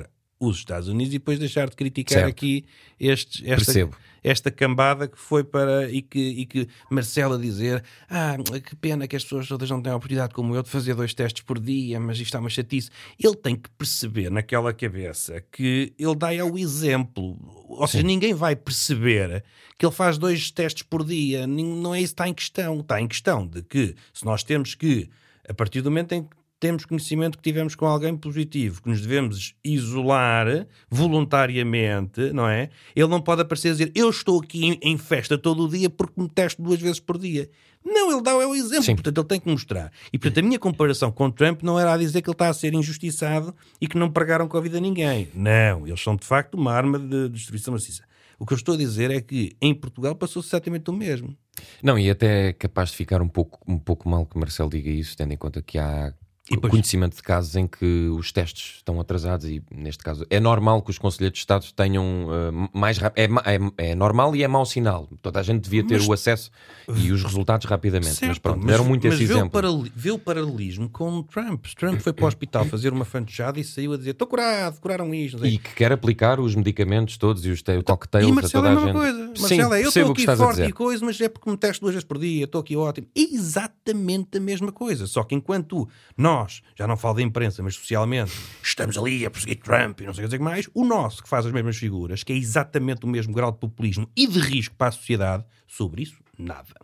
[0.47, 2.29] os Estados Unidos e depois deixar de criticar Certo.
[2.29, 2.65] aqui
[2.99, 3.97] estes, esta, Percebo.
[4.23, 9.08] esta cambada que foi para e que, e que Marcelo a dizer ah, que pena
[9.08, 11.60] que as pessoas todas não têm a oportunidade como eu de fazer dois testes por
[11.60, 12.89] dia, mas isto está uma chatice.
[13.19, 17.38] Ele tem que perceber naquela cabeça que ele dá é o exemplo.
[17.67, 19.43] Ou seja, ninguém vai perceber
[19.77, 21.47] que ele faz dois testes por dia.
[21.47, 22.79] Não é isso que está em questão.
[22.79, 25.10] Está em questão de que se nós temos que,
[25.47, 29.02] a partir do momento em que temos conhecimento que tivemos com alguém positivo, que nos
[29.02, 32.69] devemos isolar voluntariamente, não é?
[32.95, 36.21] Ele não pode aparecer a dizer eu estou aqui em, festa todo o dia porque
[36.21, 37.49] me testo duas vezes por dia.
[37.84, 38.95] Não, ele dá o exemplo, Sim.
[38.95, 39.91] portanto ele tem que mostrar.
[40.13, 42.54] E portanto a minha comparação com Trump não era a dizer que ele está a
[42.54, 45.28] ser injustiçado e que não pregaram Covid a ninguém.
[45.36, 48.04] Não, eles são de facto uma arma de destruição maciça.
[48.39, 51.36] O que eu estou a dizer é que em Portugal passou-se exatamente o mesmo.
[51.84, 54.89] Não, e até é capaz de ficar um pouco, um pouco mal que Marcelo diga
[54.89, 56.13] isso, tendo em conta que há
[56.51, 60.41] E depois- conhecimento de casos em que os testes estão atrasados e, neste caso, é
[60.41, 63.39] normal que os conselheiros de Estado tenham uh, mais rápido.
[63.45, 65.08] É, é, é normal e é mau sinal.
[65.21, 66.51] Toda a gente devia ter Mas- o acesso
[66.97, 68.10] e os resultados rapidamente.
[68.10, 69.51] mas Certo, pronto, deram muito mas esse vê o, exemplo.
[69.51, 71.65] paralel- vê o paralelismo com o Trump.
[71.77, 75.13] Trump foi para o hospital fazer uma fantochada e saiu a dizer: Estou curado, curaram
[75.13, 75.45] isto.
[75.47, 78.67] E que quer aplicar os medicamentos todos e os te- cocktails E a Marcelo toda
[78.67, 79.15] é a a mesma gente.
[79.15, 79.39] coisa.
[79.39, 80.69] Marcelo é, eu estou aqui estás a forte dizer.
[80.69, 83.08] e coisa, mas é porque me testo duas vezes por dia, estou aqui ótimo.
[83.15, 85.08] É exatamente a mesma coisa.
[85.08, 86.33] Só que enquanto nós,
[86.76, 90.26] já não falo da imprensa, mas socialmente, estamos ali a perseguir Trump e não sei
[90.26, 93.34] o que mais, o nosso, que faz as mesmas figuras, que é exatamente o mesmo
[93.34, 96.83] grau de populismo e de risco para a sociedade, sobre isso, nada.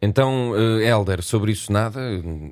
[0.00, 2.00] Então, eh, Helder, sobre isso nada,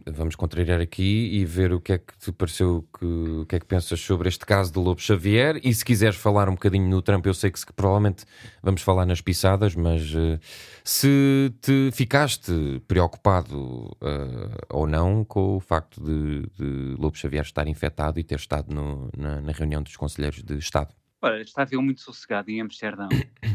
[0.05, 3.61] vamos contrariar aqui e ver o que é que te pareceu, que, o que é
[3.61, 5.61] que pensas sobre este caso de Lobo Xavier.
[5.63, 8.25] E se quiseres falar um bocadinho no Trump, eu sei que, que provavelmente
[8.61, 10.41] vamos falar nas pisadas, mas eh,
[10.83, 17.69] se te ficaste preocupado eh, ou não com o facto de, de Lobo Xavier estar
[17.69, 20.93] infectado e ter estado no- na, na reunião dos conselheiros de Estado.
[21.23, 23.09] Ora, estava eu muito sossegado em Amsterdão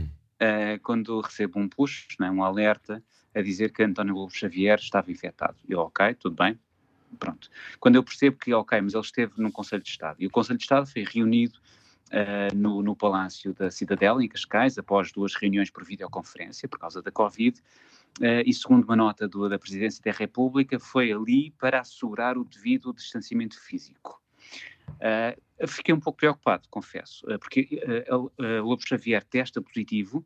[0.81, 5.55] quando recebo um push, né, um alerta, a dizer que António Lobo Xavier estava infectado.
[5.67, 6.59] Eu, ok, tudo bem,
[7.17, 7.49] pronto.
[7.79, 10.57] Quando eu percebo que, ok, mas ele esteve no Conselho de Estado, e o Conselho
[10.57, 11.59] de Estado foi reunido
[12.11, 17.01] eh, no, no Palácio da Cidadela, em Cascais, após duas reuniões por videoconferência, por causa
[17.01, 17.61] da Covid,
[18.21, 22.43] eh, e segundo uma nota do- da Presidência da República, foi ali para assegurar o
[22.43, 24.21] devido distanciamento físico.
[24.99, 30.25] Eh, fiquei um pouco preocupado, confesso, porque eh, Lobo Xavier testa positivo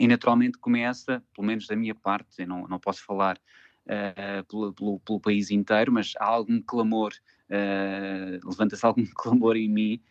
[0.00, 3.38] e naturalmente começa, pelo menos da minha parte, eu não, não posso falar
[3.86, 7.12] eh, pelo, pelo- pelo país inteiro, mas há algum clamor,
[7.50, 10.02] eh, levanta-se algum clamor em mim,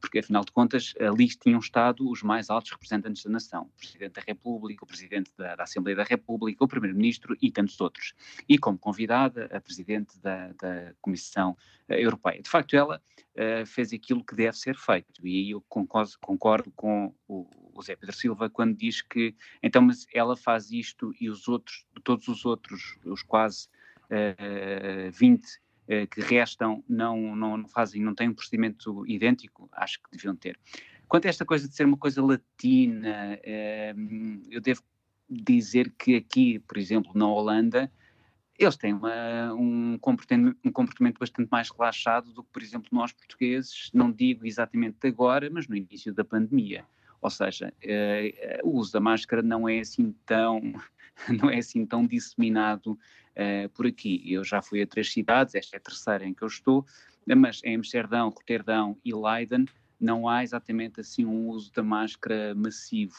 [0.00, 4.12] porque afinal de contas ali tinham estado os mais altos representantes da nação, o Presidente
[4.14, 8.14] da República, o Presidente da, da Assembleia da República, o Primeiro-Ministro e tantos outros.
[8.48, 11.56] E como convidada, a Presidente da, da Comissão
[11.88, 12.42] eh, Europeia.
[12.42, 13.00] De facto, ela
[13.34, 17.82] eh, fez aquilo que deve ser feito, e aí eu concordo, concordo com o, o
[17.82, 22.28] Zé Pedro Silva quando diz que, então, mas ela faz isto e os outros, todos
[22.28, 23.68] os outros, os quase
[24.10, 25.69] eh, 20 eh,
[26.10, 30.58] que restam não, não, não fazem, não têm um procedimento idêntico, acho que deviam ter.
[31.08, 33.92] Quanto a esta coisa de ser uma coisa latina, eh,
[34.50, 34.82] eu devo
[35.28, 37.90] dizer que aqui, por exemplo, na Holanda,
[38.56, 43.10] eles têm uma- um, comportamento, um comportamento bastante mais relaxado do que, por exemplo, nós
[43.12, 46.84] portugueses, não digo exatamente agora, mas no início da pandemia.
[47.22, 50.60] Ou seja, uh, o uso da máscara não é assim tão,
[51.48, 52.98] não é assim tão disseminado
[53.40, 54.22] uh, por aqui.
[54.26, 56.84] Eu já fui a três cidades, esta é a terceira em que eu estou,
[57.26, 59.66] mas em Amsterdão, Roterdão e Leiden
[60.00, 63.14] não há exatamente assim um uso da máscara massivo.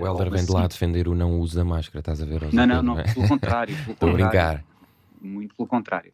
[0.00, 2.52] O Helder vem de lá defender o não uso da máscara, estás a ver?
[2.52, 3.12] Não, não, não, é?
[3.12, 3.76] pelo contrário.
[3.84, 4.64] Pelo Estou a brincar.
[5.20, 6.12] Muito pelo contrário.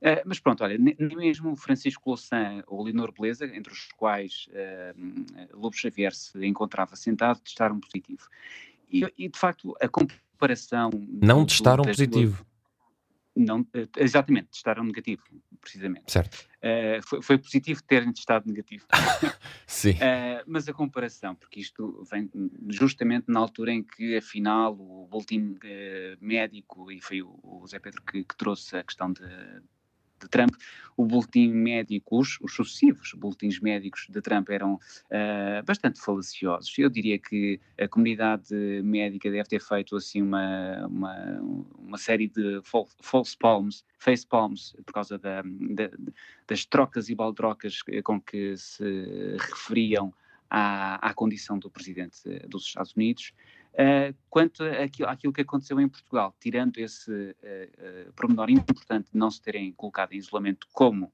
[0.00, 5.56] Uh, mas pronto, olha, nem mesmo Francisco Louçã ou Leonor Beleza, entre os quais uh,
[5.56, 8.28] Lobo Xavier se encontrava sentado, testaram positivo.
[8.90, 10.90] E, e de facto, a comparação.
[11.20, 12.46] Não testaram positivo.
[13.38, 13.64] Não,
[13.96, 15.22] exatamente, testaram negativo,
[15.60, 16.10] precisamente.
[16.10, 16.46] Certo.
[16.58, 18.84] Uh, foi, foi, positivo terem testado negativo.
[19.66, 19.92] Sim.
[19.92, 22.28] Uh, mas a comparação, porque isto vem
[22.68, 27.78] justamente na altura em que, afinal, o boletim uh, médico, e foi o, o Zé
[27.78, 29.22] Pedro que, que trouxe a questão de,
[30.20, 30.54] de Trump,
[30.96, 36.76] o boletim médico, os, os sucessivos boletins médicos de Trump eram uh, bastante falaciosos.
[36.76, 41.40] Eu diria que a comunidade médica deve ter feito assim uma, uma,
[41.78, 42.60] uma série de
[43.00, 45.90] false palms, face palms, por causa da, da,
[46.48, 50.12] das trocas e baldrocas com que se referiam
[50.50, 53.32] à, à condição do presidente dos Estados Unidos.
[53.78, 59.16] Uh, quanto àquilo, àquilo, que aconteceu em Portugal, tirando esse uh, uh, pormenor importante de
[59.16, 61.12] não se terem colocado em isolamento como,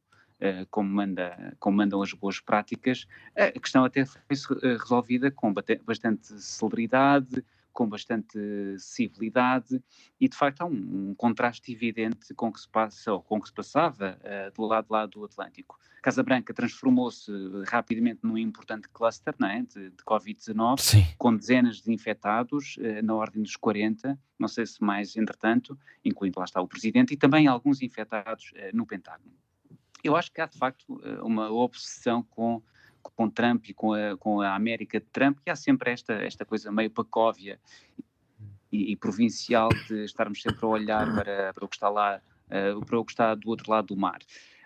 [0.70, 4.27] como, manda, como mandam as boas práticas, a questão até foi
[4.77, 5.55] resolvida com
[5.87, 7.42] bastante celeridade,
[7.75, 8.39] com bastante
[8.79, 9.83] civilidade
[10.19, 13.41] e de facto há um, um contraste evidente com o que se passa ou com
[13.41, 15.77] que se passava uh, do lado lá do Atlântico.
[16.01, 17.31] Casa Branca transformou-se
[17.67, 19.63] rapidamente num importante cluster não é?
[19.63, 24.83] de, de Covid-19, com dezenas de infectados, uh, na ordem dos 40, não sei se
[24.83, 29.35] mais entretanto, incluindo lá está o Presidente, e também alguns infectados uh, no Pentágono.
[30.03, 32.63] Eu acho que há de facto uma obsessão com
[33.14, 36.45] com Trump e com a, com a América de Trump, e há sempre esta, esta
[36.45, 37.59] coisa meio pacóvia
[38.71, 42.85] e, e provincial de estarmos sempre a olhar para, para o que está lá, uh,
[42.85, 44.19] para o que está do outro lado do mar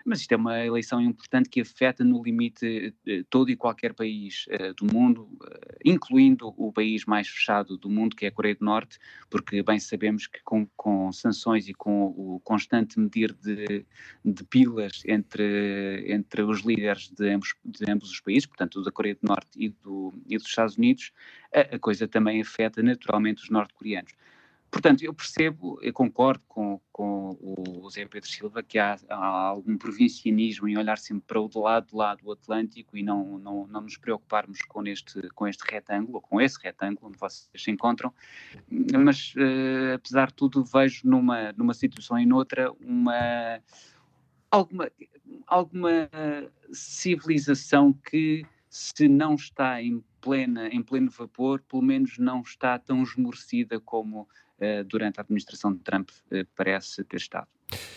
[0.05, 4.45] mas isto é uma eleição importante que afeta no limite eh, todo e qualquer país
[4.47, 8.55] uh, do mundo, uh, incluindo o país mais fechado do mundo, que é a Coreia
[8.55, 8.97] do Norte,
[9.29, 13.85] porque bem sabemos que com, com sanções e com o constante medir de,
[14.23, 19.15] de pilas entre, entre os líderes de ambos, de ambos os países, portanto da Coreia
[19.15, 21.11] do Norte e, do, e dos Estados Unidos,
[21.53, 24.13] a, a coisa também afeta naturalmente os norte-coreanos.
[24.71, 29.75] Portanto, eu percebo, eu concordo com, com o Zé Pedro Silva que há, há, algum
[29.77, 33.81] provincianismo em olhar sempre para o lado, do lado do Atlântico e não, não, não
[33.81, 38.13] nos preocuparmos com este, com este retângulo, com esse retângulo onde vocês se encontram,
[38.69, 43.59] mas uh, apesar de tudo vejo numa, numa situação e noutra uma,
[44.51, 44.91] alguma,
[45.47, 46.09] alguma
[46.71, 53.01] civilização que se não está em plena, em pleno vapor, pelo menos não está tão
[53.01, 54.27] esmorecida como
[54.87, 57.47] durante a administração de Trump uh, parece ter estado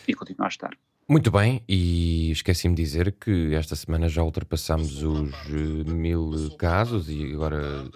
[0.06, 0.70] e continua a estar.
[1.08, 7.08] Muito bem, e esqueci-me de dizer que esta semana já ultrapassámos os uh, mil casos
[7.08, 7.84] e agora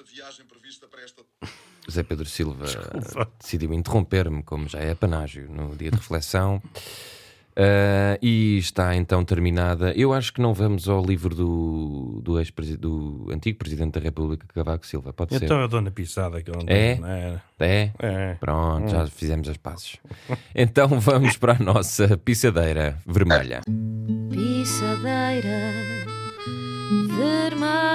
[1.91, 3.31] Zé Pedro Silva Desculpa.
[3.41, 6.61] decidiu interromper-me, como já é panágio, no dia de reflexão.
[7.59, 9.91] Uh, e está então terminada.
[9.97, 14.47] Eu acho que não vamos ao livro do, do, ex do antigo Presidente da República,
[14.55, 15.11] Cavaco Silva.
[15.15, 15.45] Pode então ser.
[15.47, 16.97] Então a Dona Pisada que eu não é?
[16.97, 17.41] Não é?
[17.59, 17.93] é?
[17.99, 18.35] É.
[18.35, 19.07] Pronto, já hum.
[19.07, 19.97] fizemos as passes.
[20.55, 23.63] então vamos para a nossa pissadeira vermelha.
[24.31, 25.73] Pissadeira
[27.17, 27.87] vermelha.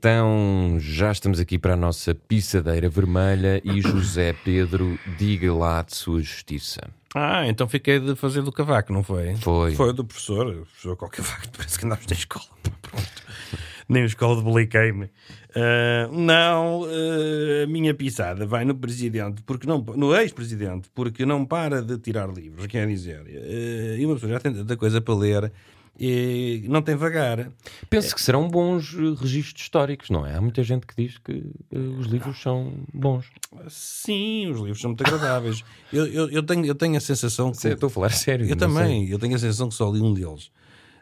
[0.00, 5.96] Então, já estamos aqui para a nossa pissadeira vermelha e José Pedro, diga lá de
[5.96, 6.78] sua justiça.
[7.12, 9.34] Ah, então fiquei de fazer do cavaco, não foi?
[9.38, 9.74] Foi.
[9.74, 12.44] Foi do professor, o professor qualquer cavaco, parece que andámos na escola.
[13.88, 15.06] Nem a escola debiliquei-me.
[15.06, 21.44] Uh, não, uh, a minha pisada vai no presidente, porque não, no ex-presidente, porque não
[21.44, 23.22] para de tirar livros, quer dizer.
[23.22, 25.52] Uh, e uma pessoa já tem tanta coisa para ler
[25.98, 27.50] e não tem vagar.
[27.90, 30.36] Penso que serão bons eh, registros históricos, não é?
[30.36, 33.26] Há muita gente que diz que uh, os livros são bons.
[33.68, 35.64] Sim, os livros são muito agradáveis.
[35.92, 37.66] eu, eu, eu, tenho, eu tenho a sensação que.
[37.66, 38.46] Estou a falar sério.
[38.46, 39.14] Eu também, sei.
[39.14, 40.52] eu tenho a sensação que só li um deles.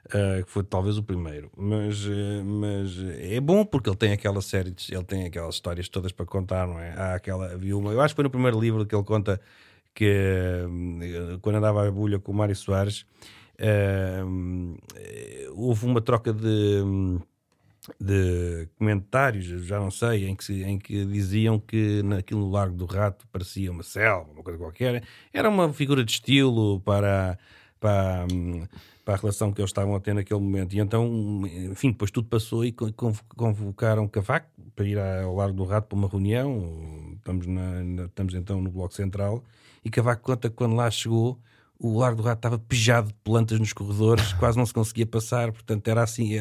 [0.07, 4.41] Uh, que foi talvez o primeiro, mas, uh, mas é bom porque ele tem aquela
[4.41, 6.93] série, de, ele tem aquelas histórias todas para contar, não é?
[6.93, 9.41] Há aquela, havia uma, eu acho que foi no primeiro livro que ele conta
[9.93, 10.09] que
[10.65, 13.05] uh, quando andava à bulha com o Mário Soares,
[13.59, 14.77] Uh,
[15.55, 16.83] houve uma troca de,
[18.01, 22.85] de comentários, já não sei, em que, em que diziam que naquilo no Largo do
[22.85, 25.03] Rato parecia uma selva, uma coisa qualquer.
[25.33, 27.39] Era uma figura de estilo para,
[27.81, 28.27] para,
[29.05, 30.75] para a relação que eles estavam a ter naquele momento.
[30.75, 35.89] E então, enfim, depois tudo passou e convocaram Cavaco para ir ao Largo do Rato
[35.89, 37.17] para uma reunião.
[37.17, 39.43] Estamos, na, estamos então no Bloco Central.
[39.83, 41.39] E Cavaco conta que quando lá chegou,
[41.79, 45.53] o Largo do Rato estava pejado de plantas nos corredores, quase não se conseguia passar.
[45.53, 46.33] Portanto, era assim,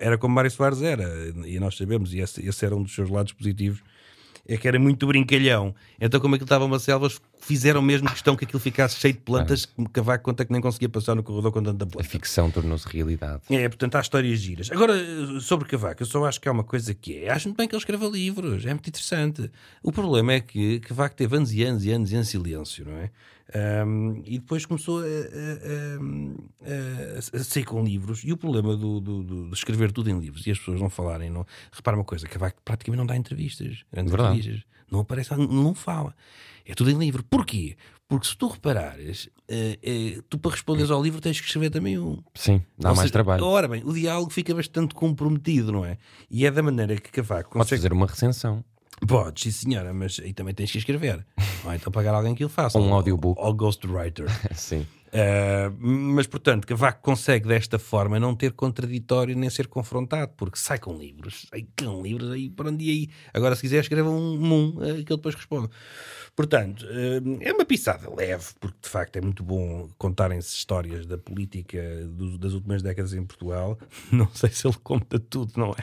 [0.00, 1.04] era como Mário Soares era.
[1.46, 3.82] E nós sabemos, e esse, esse era um dos seus lados positivos
[4.46, 5.74] é que era muito brincalhão.
[6.00, 7.08] Então, como aquilo estava uma selva,
[7.44, 10.88] fizeram mesmo questão que aquilo ficasse cheio de plantas, que Cavaco conta que nem conseguia
[10.88, 12.06] passar no corredor com tanta planta.
[12.06, 13.42] A ficção tornou-se realidade.
[13.50, 14.70] É, portanto, há histórias giras.
[14.70, 14.94] Agora,
[15.40, 17.30] sobre Cavaco, eu só acho que há uma coisa que é.
[17.30, 19.50] Acho muito bem que ele escreva livros, é muito interessante.
[19.82, 23.10] O problema é que Cavaco teve anos e anos e anos em silêncio, não é?
[23.86, 25.06] Um, e depois começou a, a,
[26.64, 28.24] a, a, sair com livros.
[28.24, 30.88] E o problema do, do, do, de escrever tudo em livros e as pessoas não
[30.88, 31.46] falarem, não.
[31.70, 34.38] Repara uma coisa: Cavaco praticamente não dá entrevistas, grandes Verdade.
[34.38, 36.14] entrevistas, não aparece, não fala.
[36.66, 37.22] É tudo em livro.
[37.24, 37.76] Porquê?
[38.08, 41.98] Porque se tu reparares, é, é, tu para responderes ao livro tens que escrever também
[41.98, 42.22] um.
[42.34, 43.44] Sim, dá Ou mais seja, trabalho.
[43.44, 45.98] Ora bem, o diálogo fica bastante comprometido, não é?
[46.30, 47.58] E é da maneira que Cavaco consegue.
[47.58, 48.64] Podes fazer uma recensão.
[49.06, 51.26] Podes, sim senhora, mas aí também tens que escrever.
[51.64, 52.78] Ou então pagar alguém que o faça.
[52.78, 53.40] Um audiobook.
[53.40, 54.26] Ou ghostwriter.
[54.54, 54.86] sim.
[55.14, 60.76] Uh, mas, portanto, Cavaco consegue desta forma não ter contraditório nem ser confrontado, porque sai
[60.76, 63.08] com livros, sai com livros, aí para onde aí.
[63.32, 65.70] Agora, se quiser, escreva um mum, uh, que ele depois responde.
[66.34, 71.16] Portanto, uh, é uma pisada leve, porque de facto é muito bom contarem-se histórias da
[71.16, 73.78] política do, das últimas décadas em Portugal.
[74.10, 75.82] Não sei se ele conta tudo, não é?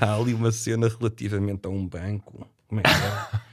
[0.00, 2.46] Há ali uma cena relativamente a um banco.
[2.68, 3.47] Como é que é?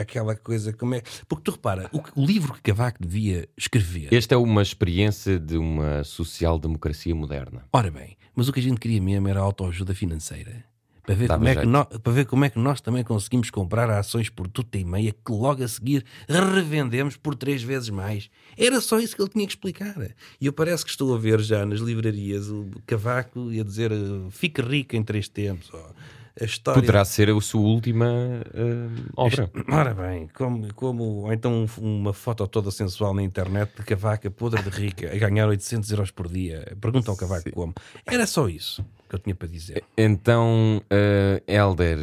[0.00, 1.02] Aquela coisa como é.
[1.28, 4.12] Porque tu repara, o, o, livro que Cavaco devia escrever.
[4.12, 7.64] Esta é uma experiência de uma social-democracia moderna.
[7.72, 10.64] Ora bem, mas o que a gente queria mesmo era autoajuda financeira.
[11.02, 13.90] Para ver, como é que nós, para ver como é que nós também conseguimos comprar
[13.90, 18.30] ações por tuta e meia que logo a seguir revendemos por três vezes mais.
[18.56, 19.96] Era só isso que ele tinha que explicar.
[20.40, 23.90] E eu parece que estou a ver já nas livrarias o Cavaco ia dizer
[24.30, 25.72] fique rico em três tempos.
[25.72, 25.94] Ou,
[26.40, 26.80] a história.
[26.80, 29.50] Poderá ser a sua última uh, obra.
[29.70, 34.62] ora bem, como, como ou então uma foto toda sensual na internet de Cavaca podre
[34.62, 36.76] de rica a ganhar 800 euros por dia.
[36.80, 37.50] Perguntam ao Cavaco Sim.
[37.50, 37.74] como.
[38.06, 39.82] Era só isso que eu tinha para dizer.
[39.98, 41.98] Então, uh, Helder,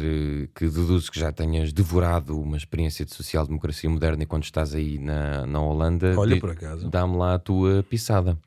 [0.54, 5.46] que deduzo que já tenhas devorado uma experiência de social-democracia moderna enquanto estás aí na,
[5.46, 6.88] na Holanda, Olha, por acaso.
[6.90, 8.38] dá-me lá a tua pisada.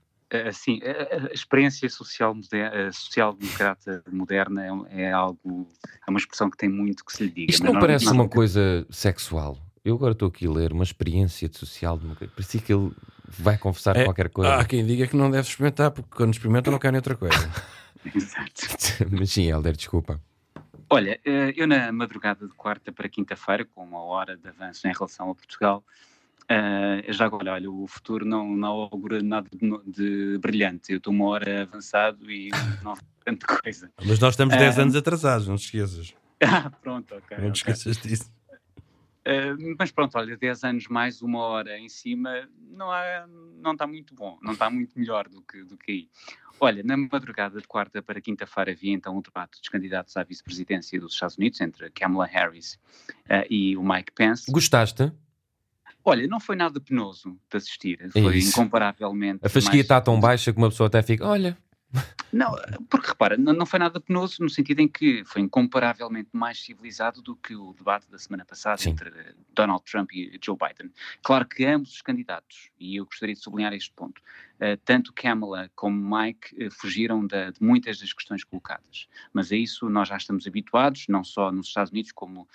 [0.53, 6.57] Sim, a, experiência social, moderna, social democrata moderna é, é, algo, é uma expressão que
[6.57, 7.51] tem muito que se lhe diga.
[7.51, 9.57] Isto não, não parece não, uma coisa sexual?
[9.83, 12.31] Eu agora estou aqui a ler uma experiência de social democrata.
[12.35, 12.91] Parecia que ele
[13.27, 14.55] vai confessar é, qualquer coisa.
[14.55, 17.51] Há quem diga que não deve experimentar, porque quando experimenta não quer outra coisa.
[18.15, 18.61] Exato.
[19.11, 20.21] Mas sim, Helder, desculpa.
[20.89, 24.91] Olha, eh, eu na madrugada de quarta para quinta-feira, com uma hora de avanço em
[24.91, 25.83] relação a Portugal,
[26.43, 30.91] Uh, já agora, olha, o futuro não, não augura nada de, de brilhante.
[30.91, 32.49] Eu estou uma hora avançado e
[32.83, 33.91] não faço tanta coisa.
[34.05, 36.13] Mas nós estamos 10 uh, anos atrasados, não te esqueças.
[36.43, 37.37] Ah, pronto, ok.
[37.37, 37.73] Não te okay.
[37.73, 38.31] esqueças disso.
[39.21, 43.27] Uh, mas pronto, olha, 10 anos mais uma hora em cima não, há,
[43.61, 46.09] não está muito bom, não está muito melhor do que, do que aí.
[46.59, 50.99] Olha, na madrugada de quarta para quinta-feira havia então um debate dos candidatos à vice-presidência
[50.99, 52.79] dos Estados Unidos entre Kamala Harris
[53.25, 54.51] uh, e o Mike Pence.
[54.51, 55.11] Gostaste?
[56.03, 59.39] Olha, não foi nada penoso de assistir, é foi incomparavelmente.
[59.43, 59.81] A fasquia mais...
[59.81, 61.57] está tão baixa que uma pessoa até fica, olha.
[62.31, 62.55] Não,
[62.89, 67.35] porque repara, não foi nada penoso no sentido em que foi incomparavelmente mais civilizado do
[67.35, 68.91] que o debate da semana passada Sim.
[68.91, 69.11] entre
[69.53, 70.91] Donald Trump e Joe Biden.
[71.21, 75.69] Claro que ambos os candidatos, e eu gostaria de sublinhar este ponto, uh, tanto Kamala
[75.75, 79.09] como Mike uh, fugiram de, de, muitas das questões colocadas.
[79.33, 82.47] Mas a isso nós já estamos habituados, não só nos Estados Unidos, como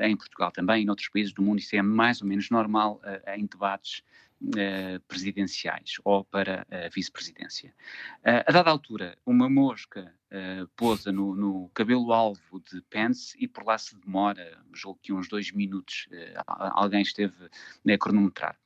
[0.00, 3.00] em Portugal também, e em outros países do mundo, isso é mais ou menos normal
[3.36, 4.02] em debates
[4.42, 7.72] Uh, presidenciais ou para a vice-presidência.
[8.18, 13.64] Uh, a dada altura, uma mosca uh, pousa no, no cabelo-alvo de Pence e por
[13.64, 16.08] lá se demora, julgo que uns dois minutos,
[16.46, 17.48] alguém esteve
[17.88, 18.58] a cronometrar.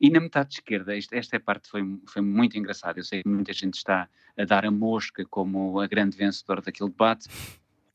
[0.00, 2.98] E na metade esquerda, esta parte foi, foi muito engraçada.
[2.98, 6.88] Eu sei que muita gente está a dar a mosca como a grande vencedora daquele
[6.88, 7.28] debate.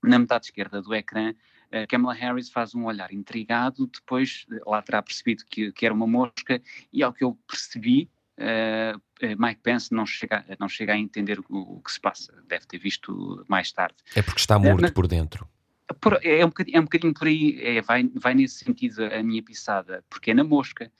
[0.03, 1.33] Na metade esquerda do ecrã,
[1.75, 6.07] uh, Kamala Harris faz um olhar intrigado, depois lá terá percebido que, que era uma
[6.07, 6.61] mosca,
[6.91, 8.09] e ao que eu percebi,
[8.39, 8.99] uh,
[9.37, 12.77] Mike Pence não chega, não chega a entender o, o, que se passa, deve ter
[12.77, 13.95] visto mais tarde.
[14.15, 15.47] É porque está morto mas, por dentro.
[15.99, 19.21] Por, é, um bocadinho, é um bocadinho por aí, é, vai, vai nesse sentido a
[19.21, 20.91] minha pisada, porque é na mosca.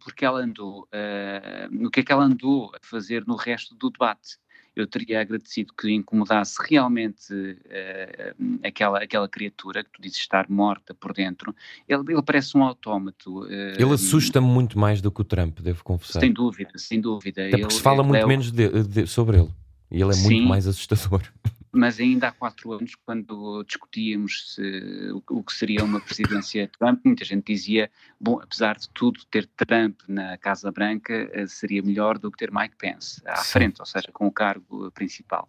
[0.00, 3.90] Porque ela andou, uh, no que é que ela andou a fazer no resto do
[3.90, 4.36] debate.
[4.74, 10.94] Eu teria agradecido que incomodasse realmente uh, aquela, aquela criatura que tu dizes estar morta
[10.94, 11.54] por dentro.
[11.88, 13.40] Ele, ele parece um autómato.
[13.42, 16.20] Uh, ele assusta-me muito mais do que o Trump, devo confessar.
[16.20, 17.42] Sem dúvida, sem dúvida.
[17.42, 19.50] Até porque ele, se fala muito é menos de, de, sobre ele.
[19.90, 20.22] E ele é Sim.
[20.22, 21.22] muito mais assustador.
[21.72, 27.00] mas ainda há quatro anos, quando discutíamos se, o, o, que seria uma presidência Trump,
[27.04, 32.18] muita gente dizia, bom, apesar de tudo, ter Trump na Casa Branca uh, seria melhor
[32.18, 33.52] do que ter Mike Pence à Sim.
[33.52, 35.48] frente, ou seja, com o cargo principal.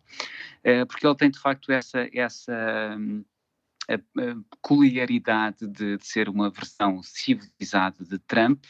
[0.59, 2.07] Uh, porque ele tem, de facto, essa...
[2.13, 3.24] essa um,
[3.86, 3.97] a
[4.49, 8.63] peculiaridade de, de, ser uma versão civilizada de Trump,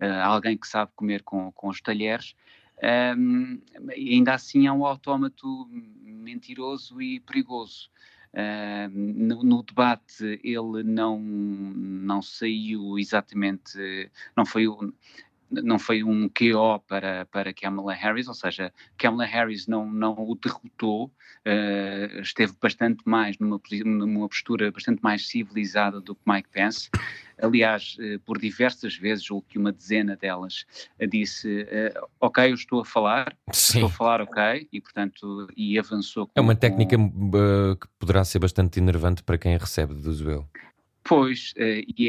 [0.00, 2.34] uh, alguém que sabe comer com, com os talheres,
[2.82, 3.60] um,
[3.90, 5.68] ainda assim é um autómato
[6.02, 7.90] mentiroso e perigoso.
[8.32, 13.78] Uh, no, no, debate ele não, não saiu exatamente,
[14.36, 14.64] não foi,
[15.62, 20.34] não foi um KO para, para Kamala Harris, ou seja, Kamala Harris não, não o
[20.34, 26.90] derrotou, uh, esteve bastante mais numa, numa postura bastante mais civilizada do que Mike Pence.
[27.40, 30.64] Aliás, uh, por diversas vezes, ou que uma dezena delas,
[31.00, 31.66] uh, disse:
[32.20, 33.78] Ok, eu estou a falar, Sim.
[33.78, 36.26] estou a falar, ok, e portanto, e avançou.
[36.26, 37.76] Com, é uma técnica com...
[37.80, 40.48] que poderá ser bastante enervante para quem recebe, do eu.
[41.02, 41.52] Pois,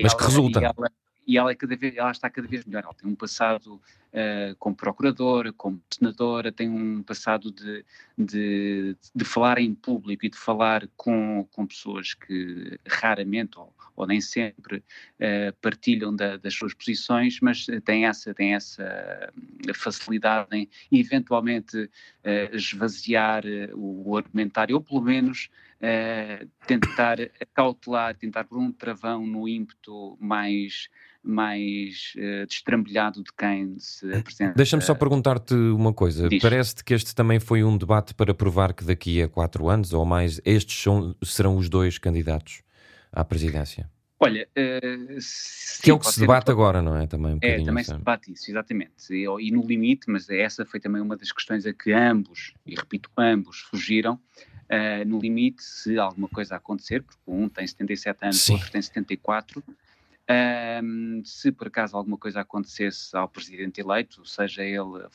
[0.02, 0.60] mas ela, que resulta.
[0.60, 0.92] Ela,
[1.28, 2.84] e ela, é cada vez, ela está cada vez melhor.
[2.84, 3.82] Ela tem um passado
[4.16, 7.84] uh, como procuradora, como senadora, tem um passado de,
[8.18, 14.06] de, de, falar em público e de falar com, com pessoas que raramente ou, ou
[14.06, 19.34] nem sempre uh, partilham da, das suas posições, mas tem essa, tem essa
[19.74, 25.50] facilidade em eventualmente uh, esvaziar o argumentário, ou pelo menos
[26.66, 27.18] tentar
[27.54, 30.90] cautelar, tentar por um travão no ímpeto mais
[31.26, 34.54] mais uh, destrambelhado de quem se apresenta.
[34.56, 36.30] Deixa-me só perguntar-te uma coisa.
[36.42, 40.06] Parece-te que este também foi um debate para provar que daqui a quatro anos ou
[40.06, 42.62] mais estes são, serão os dois candidatos
[43.12, 43.90] à presidência?
[44.18, 47.06] Olha, uh, sim, que é o que se debate agora, não é?
[47.06, 48.94] Também um é, também se debate isso, exatamente.
[49.12, 52.76] E, e, no limite, mas essa foi também uma das questões a que ambos, e
[52.76, 54.20] repito, ambos fugiram.
[54.66, 58.82] Uh, no limite, se alguma coisa acontecer, porque um tem 77 anos, o outro tem
[58.82, 59.64] 74,
[60.28, 65.08] um, se por acaso alguma coisa acontecesse ao presidente eleito, seja ele,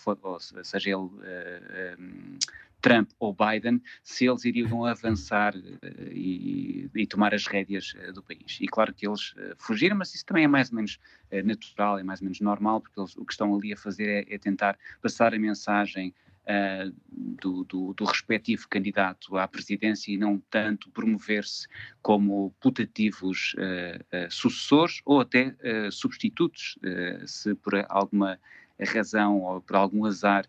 [0.62, 2.38] seja ele uh, um,
[2.80, 8.22] Trump ou Biden, se eles iriam avançar uh, e, e, tomar as rédeas uh, do
[8.22, 8.58] país.
[8.60, 10.98] E claro que eles fugiram, mas isso também é mais ou menos
[11.44, 14.34] natural, é mais ou menos normal, porque eles, o que estão ali a fazer é,
[14.34, 16.14] é tentar passar a mensagem
[16.46, 21.66] uh, do, do, do, respectivo candidato à presidência e não tanto promover-se
[22.02, 25.54] como putativos uh, sucessores ou até
[25.90, 26.78] substitutos,
[27.26, 28.38] se por alguma
[28.78, 30.46] razão ou por algum azar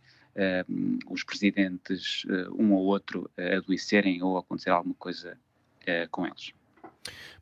[1.09, 2.23] os presidentes,
[2.57, 5.37] um ou outro, adoecerem ou acontecer alguma coisa
[6.09, 6.53] com eles.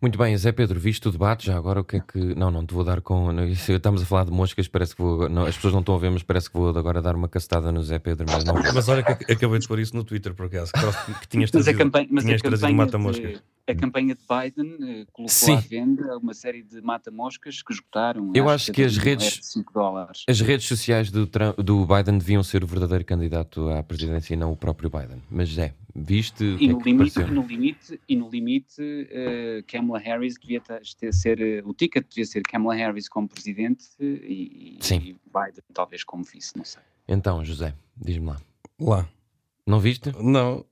[0.02, 2.18] Muito bem, Zé Pedro, visto o debate, já agora o que é que.
[2.36, 3.30] Não, não te vou dar com.
[3.44, 5.28] Estamos a falar de moscas, parece que vou.
[5.28, 7.72] Não, as pessoas não estão a ver, mas parece que vou agora dar uma castada
[7.72, 8.26] no Zé Pedro.
[8.30, 8.54] Mas, não...
[8.54, 10.72] mas olha que acabei de pôr isso no Twitter, por acaso,
[11.20, 13.42] que, tinhas trazido, mas a campanha, mas tinhas a trazido mata-moscas
[13.72, 15.56] a campanha de Biden uh, colocou Sim.
[15.56, 18.32] à venda uma série de mata-moscas que esgotaram.
[18.34, 19.40] Eu acho, acho que, as redes,
[20.28, 24.38] as redes sociais do, Trump, do Biden deviam ser o verdadeiro candidato à presidência e
[24.38, 25.22] não o próprio Biden.
[25.30, 26.44] Mas é, viste.
[26.60, 31.14] E, no, é limite, e no limite, e no limite, uh, Kamala Harris devia ter,
[31.14, 31.64] ser.
[31.64, 36.58] Uh, o ticket devia ser Kamala Harris como presidente e, e Biden talvez como vice,
[36.58, 36.82] não sei.
[37.08, 38.42] Então, José, diz-me lá.
[38.80, 39.10] Lá.
[39.66, 40.12] Não viste?
[40.20, 40.66] Não.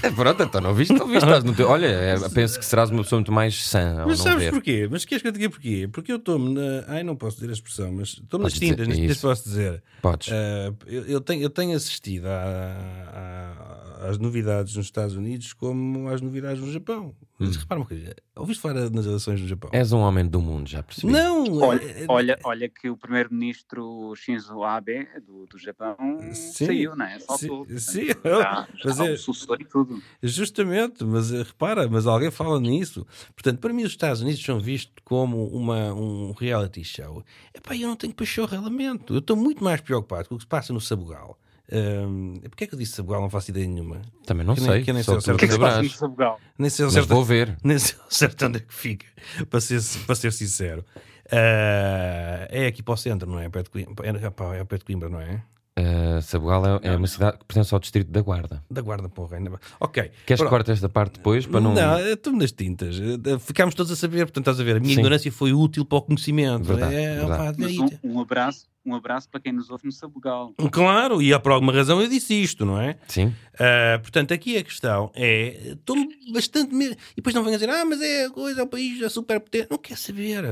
[0.00, 1.26] É, pronto, então não viste, não viste.
[1.44, 1.68] no teu...
[1.68, 4.04] Olha, é, penso que serás uma pessoa muito mais sã.
[4.06, 4.52] Mas sabes ver.
[4.52, 4.88] porquê?
[4.88, 5.88] Mas queres que eu diga porquê?
[5.90, 6.84] Porque eu estou-me na.
[6.86, 9.82] Ai, não posso dizer a expressão, mas estou-me nas tintas, nisto posso dizer.
[10.00, 10.28] Podes.
[10.28, 13.55] Uh, eu, eu, tenho, eu tenho assistido a,
[14.00, 17.14] às novidades nos Estados Unidos como às novidades no Japão.
[17.38, 17.50] Hum.
[17.50, 19.70] Repara uma coisa, ouviste falar nas eleições no Japão?
[19.72, 21.12] És um homem do mundo, já percebi.
[21.12, 21.44] Não!
[21.58, 25.96] Olha, é, é, olha, olha que o primeiro-ministro Shinzo Abe do, do Japão
[26.32, 27.18] sim, saiu, não é?
[27.20, 27.66] Faltou.
[27.66, 28.06] Sim, sim.
[28.24, 29.14] Já, já é,
[29.60, 30.02] e tudo.
[30.22, 33.06] Justamente, mas eh, repara, mas alguém fala nisso.
[33.34, 37.22] Portanto, para mim os Estados Unidos são vistos como uma, um reality show.
[37.54, 39.14] Epá, eu não tenho pachorrelamento.
[39.14, 41.38] Eu estou muito mais preocupado com o que se passa no Sabugal
[41.72, 43.20] um, Porquê é que eu disse Sabugal?
[43.20, 44.02] Não faço ideia nenhuma.
[44.24, 44.70] Também não que sei.
[44.70, 45.38] Nem, que nem sei ao certo.
[45.38, 46.40] Que é que Sabugal?
[46.58, 47.08] Nem sei ao certo.
[47.08, 47.56] vou ver.
[47.64, 49.06] Nem sei ao certo onde é que fica,
[49.50, 50.84] para ser, para ser sincero.
[51.26, 53.48] Uh, é aqui para o centro, não é?
[53.48, 55.42] Perto de Coimbra, é, é perto de Coimbra, não é?
[55.78, 58.64] Uh, Sabugal é, é uma cidade que pertence ao distrito da Guarda.
[58.70, 59.58] Da Guarda, porra, ainda bem.
[59.78, 60.10] Ok.
[60.24, 61.74] Queres que corte esta parte depois para não.
[61.74, 62.96] Não, estou nas tintas.
[62.98, 64.76] Eh, Ficámos todos a saber, portanto, estás a ver.
[64.76, 65.00] A minha Sim.
[65.00, 66.64] ignorância foi útil para o conhecimento.
[66.64, 67.58] Verdade, é, verdade.
[67.58, 70.54] daí- um, um abraço, um abraço para quem nos ouve no Sabugal.
[70.72, 72.96] Claro, e por alguma razão eu disse isto, não é?
[73.06, 73.34] Sim.
[73.60, 75.94] Ah, portanto, aqui a questão é: estou
[76.32, 76.74] bastante.
[76.74, 79.10] me- E depois não venham dizer, ah, mas é a coisa, é o país é
[79.10, 79.68] super potente.
[79.70, 80.42] Não quer saber.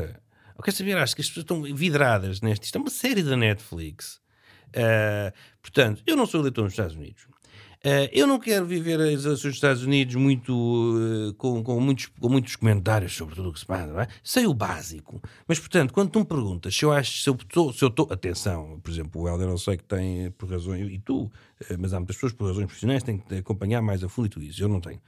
[0.54, 0.98] Não quer saber.
[0.98, 2.64] Acho que as pessoas estão vidradas neste.
[2.66, 4.22] Isto é uma série da Netflix.
[4.76, 7.26] Ah, portanto, eu não sou eleitor nos Estados Unidos.
[7.86, 10.94] Ah, eu não quero viver as eleições dos Estados Unidos muito,
[11.30, 14.08] ah, com, com muitos, com muitos comentários sobre tudo o que se passa, é?
[14.22, 15.20] Sei o básico.
[15.46, 19.20] Mas, portanto, quando tu me perguntas se eu acho, se eu estou, atenção, por exemplo,
[19.22, 21.30] o Helder eu sei que tem por razões, e tu,
[21.68, 24.30] eh, mas há muitas pessoas por razões profissionais têm que acompanhar mais a fundo e
[24.30, 25.00] tu dizes, eu não tenho.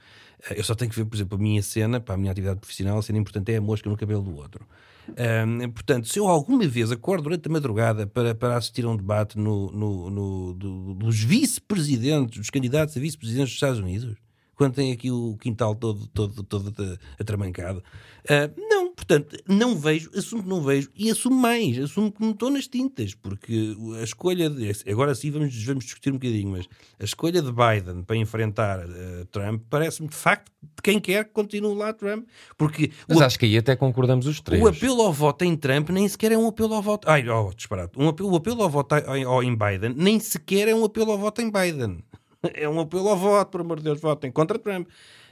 [0.49, 2.59] Eh, Eu só tenho que ver, por exemplo, a minha cena, para a minha atividade
[2.59, 4.67] profissional, a cena importante é a mosca no cabelo do outro.
[5.15, 8.97] Ahm, portanto, se eu alguma vez acordo durante a madrugada para, para assistir a um
[8.97, 14.15] debate no, no- no- do- dos vice-presidentes, dos candidatos a vice-presidentes dos Estados Unidos,
[14.55, 17.83] quando tem aqui o quintal todo, todo, todo atra- atramancado,
[18.29, 22.31] ah, não, portanto, não vejo, assumo que não vejo e assumo mais, assumo que não
[22.31, 26.67] estou nas tintas, porque a escolha de, agora sim vamos, vamos discutir um bocadinho, mas
[26.99, 31.31] a escolha de Biden para enfrentar ah, Trump parece-me de facto de quem quer que
[31.31, 32.27] continue lá Trump,
[32.57, 34.61] porque Mas o, acho que aí até concordamos os três.
[34.61, 37.09] o apelo ao voto em Trump nem sequer é um apelo ao voto.
[37.09, 37.93] Ai, oh, disparate.
[37.97, 41.17] Um apelo, o apelo ao voto ao- em Biden nem sequer é um apelo ao
[41.17, 42.03] voto em Biden.
[42.53, 44.87] É um apelo ao voto, por amor de Deus, votem contra Trump.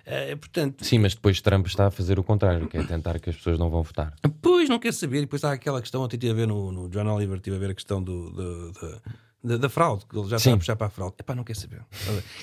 [0.06, 3.30] Eh, portanto, Sim, mas depois Trump está a fazer o contrário, que é tentar que
[3.30, 4.14] as pessoas não vão votar.
[4.41, 5.18] Pois, não quer saber.
[5.18, 7.60] E depois há aquela questão, ontem estive a ver no, no John Oliver, estive a
[7.60, 9.01] ver a questão do, do- da-
[9.46, 11.16] da, da fraude, que ele já está a puxar para a fraude.
[11.20, 11.82] Epá, não quer saber.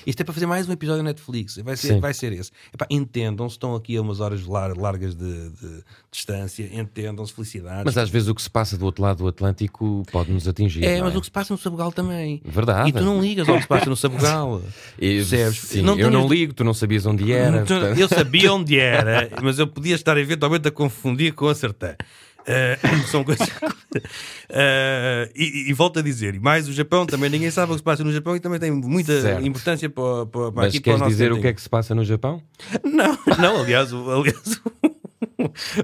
[0.07, 1.57] Isto é para fazer mais um episódio Netflix.
[1.57, 1.99] Vai ser, Sim.
[1.99, 2.51] vai ser esse.
[2.73, 7.83] Epá, entendam-se, estão aqui a umas horas lar- largas de, de distância, entendam-se, felicidades.
[7.85, 10.83] Mas às vezes o que se passa do outro lado do Atlântico pode nos atingir.
[10.83, 12.41] é, mas o que se passa no Sabugal também.
[12.45, 12.89] Verdade.
[12.89, 14.61] E tu não ligas ao que se passa no Sabugal.
[14.97, 15.59] Eu, Percebes?
[15.59, 17.65] sim, Não eu não ligo, tu não sabias onde era.
[17.97, 21.97] Eu sabia onde era, mas eu podia estar eventualmente a confundir com acertar.
[22.45, 22.77] Eh,
[23.07, 23.49] são coisas.
[24.49, 27.79] Eh, e, e volto a dizer, e mais o Japão, também ninguém sabe o que
[27.79, 29.45] se passa no Japão e também tem muita Certo.
[29.45, 31.41] importância para, para, para Mas aqui para o queres nosso dizer o cantinho.
[31.41, 32.41] que é que se passa no Japão?
[32.83, 34.61] Não, não, aliás, o, aliás,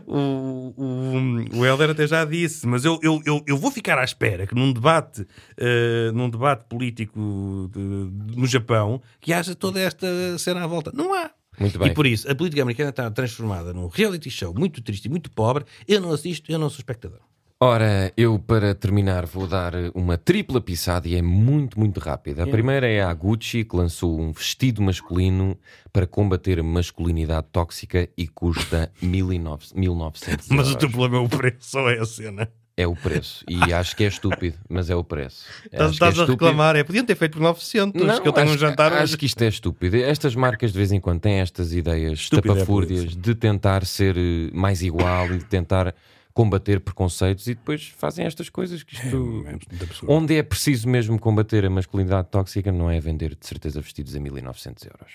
[0.05, 4.03] o, o, o Helder até já disse, mas eu, eu, eu, eu vou ficar à
[4.03, 5.25] espera que num debate,
[5.57, 10.07] eh, num debate político de- no Japão, que haja toda esta
[10.37, 10.91] cena à volta.
[10.93, 11.31] Não há.
[11.59, 11.89] Muito bem.
[11.89, 15.29] E por isso, a política americana está transformada num reality show muito triste e muito
[15.31, 15.65] pobre.
[15.87, 17.19] Eu não assisto, eu não sou espectador.
[17.61, 22.43] Ora, eu para terminar vou dar uma tripla pisada e é muito, muito rápida.
[22.43, 25.57] A primeira é a Gucci, que lançou um vestido masculino
[25.91, 31.27] para combater a masculinidade tóxica e custa 1900 1900 Mas o teu problema é o
[31.27, 32.49] preço ou é a cena?
[32.79, 33.43] É o preço.
[33.49, 35.43] E acho que é estúpido, mas é o preço.
[35.65, 38.31] Estás, que é estás a reclamar, é, podiam ter feito por 900, Não, que eu
[38.31, 39.17] tenho acho, um jantar acho hoje.
[39.17, 39.97] que isto é estúpido.
[39.97, 44.15] Estas marcas de vez em quando têm estas ideias Estúpido é estapafúrdias de tentar ser
[44.17, 45.93] eh, mais igual e de tentar
[46.39, 49.43] combater preconceitos e depois fazem estas coisas que isto...
[49.45, 50.09] É absurdo.
[50.13, 54.21] Onde é preciso mesmo combater a masculinidade tóxica não é vender de certeza vestidos a
[54.21, 55.11] 1900 euros.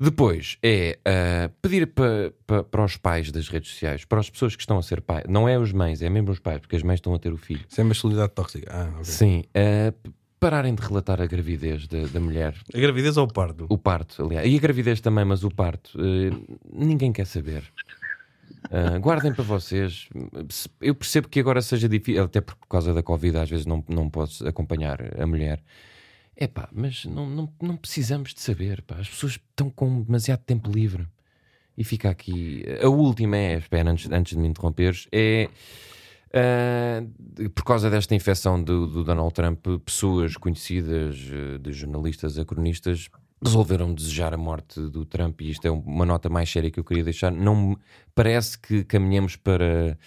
[0.00, 4.54] Depois é ah, pedir pa- pa- para os pais das redes sociais, para as pessoas
[4.54, 6.84] que estão a ser pais, não é os mães, é mesmo os pais, porque as
[6.84, 7.64] mães estão a ter o filho.
[7.76, 8.70] É masculinidade tóxica.
[8.72, 9.04] Ah, ok.
[9.04, 12.54] Sim, p- pararem de relatar a gravidez da, da mulher.
[12.72, 13.66] A gravidez ou o pardo?
[13.68, 14.46] O parto, aliás.
[14.48, 15.98] E a gravidez também, mas o parto.
[16.00, 16.30] eh,
[16.72, 17.64] ninguém quer saber.
[18.70, 20.08] Ah, guardem para vocês.
[20.80, 24.08] Eu percebo que agora seja difícil, até por causa da Covid, às vezes não, não
[24.08, 25.62] posso acompanhar a mulher.
[26.36, 28.82] É pá, mas não, não, não precisamos de saber.
[28.82, 28.96] Pá.
[28.96, 31.06] As pessoas estão com demasiado tempo livre.
[31.76, 32.64] E fica aqui.
[32.82, 35.48] A última é, espera, antes, antes de me interromperes, é.
[36.34, 42.38] ah, de- por causa desta infecção do, do Donald Trump, pessoas conhecidas, eh, de jornalistas
[42.38, 43.08] a cronistas,
[43.44, 45.40] resolveram desejar a morte do Trump.
[45.40, 47.30] E isto é uma nota mais séria que eu queria deixar.
[47.30, 47.76] Não
[48.14, 49.98] parece que caminhamos para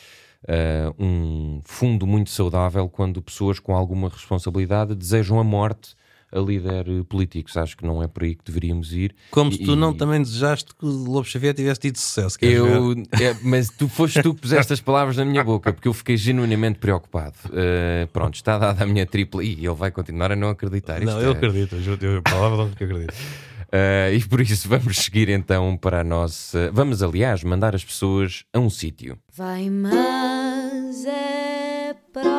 [0.48, 5.96] ah, um fundo muito saudável quando pessoas com alguma responsabilidade desejam a morte
[6.36, 7.56] a líder políticos.
[7.58, 9.16] Acho que não é por aí que deveríamos ir.
[9.32, 12.38] Como se tu E- não também desejaste que o Lobo Xavier tivesse tido sucesso.
[12.42, 15.94] Eu, é, mas tu foste tu que puseste as palavras na minha boca, porque eu
[15.94, 17.36] fiquei genuinamente preocupado.
[17.46, 19.44] Uh, pronto, está dada a minha tripla.
[19.44, 21.00] E ele vai continuar a não acreditar.
[21.02, 23.14] Isto Não, eu é- acredito, eu juro, eu, a palavra não que acredito.
[23.14, 26.70] Uh, e por isso vamos seguir então para a nossa.
[26.74, 29.18] Vamos, aliás, mandar as pessoas a um sítio.
[29.36, 32.32] Vai, mas é para.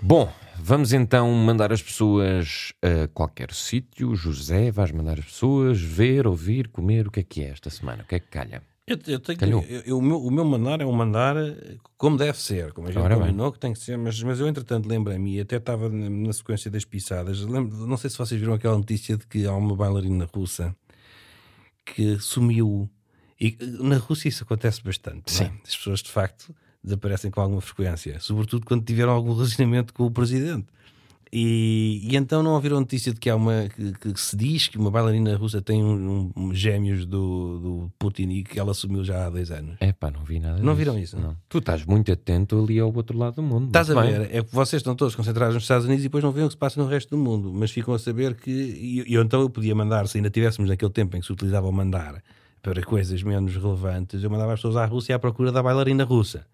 [0.00, 0.32] Bom,
[0.64, 4.14] vamos então mandar as pessoas a qualquer sítio.
[4.14, 7.08] José, vais mandar as pessoas ver, ouvir, comer.
[7.08, 8.02] O que é que é esta semana?
[8.02, 8.62] O que é que calha?
[8.86, 9.64] Eu, eu tenho, Calhou.
[9.68, 12.88] eu- eu- o, meu, o meu mandar é um mandar eh, como deve ser, como
[12.88, 13.26] a gente Ora bem.
[13.26, 16.68] combinou que tem que ser, mas, mas eu entretanto lembrei-me, e até estava na, sequência
[16.68, 20.28] das pisadas, lembro, não sei se vocês viram aquela notícia de que há uma bailarina
[20.34, 20.74] russa
[21.86, 22.90] que sumiu.
[23.40, 25.32] E eh, na Rússia isso acontece bastante.
[25.32, 25.46] é?
[25.46, 25.52] Sim.
[25.64, 26.52] As pessoas de facto
[26.82, 30.66] desaparecem com alguma frequência, sobretudo quando tiveram algum relacionamento com o presidente.
[31.34, 34.76] E, e então não ouviram notícia de que há uma que, que se diz que
[34.76, 39.24] uma bailarina russa tem um, um- gêmeos do, do Putin e que ela sumiu já
[39.24, 39.76] há dois anos.
[39.80, 40.76] É pá, não vi nada Não disso.
[40.76, 41.28] viram isso, não?
[41.28, 41.36] Não.
[41.48, 43.68] Tu estás muito atento ali ao outro lado do mundo.
[43.68, 44.10] Estás a bem.
[44.12, 44.28] ver?
[44.34, 46.52] É que vocês estão todos concentrados nos Estados Unidos e depois não veem o que
[46.54, 48.50] se passa no resto do mundo, mas ficam a saber que.
[48.50, 51.66] E eu, então eu podia mandar, se ainda tivéssemos naquele tempo em que se utilizava
[51.66, 52.22] o mandar
[52.60, 56.44] para coisas menos relevantes, eu mandava as pessoas à Rússia à procura da bailarina russa.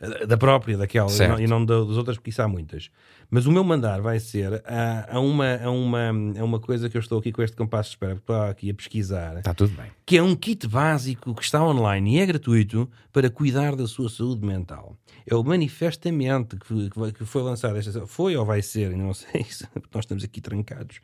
[0.00, 2.90] Eh, Da própria, daquela, e não, e não da- das outras, porque isso há muitas.
[3.30, 6.96] Mas o meu mandar vai ser a, a uma, a, uma, a uma coisa que
[6.96, 9.90] eu estou aqui com este compasso de espera, estou aqui a pesquisar Está tudo bem.
[10.04, 14.08] que é um kit básico que está online e é gratuito para cuidar da sua
[14.10, 14.96] saúde mental.
[15.26, 19.44] É o Manifestamente que foi, que foi lançado esta foi ou vai ser, não sei,
[19.72, 21.00] porque nós estamos aqui trancados.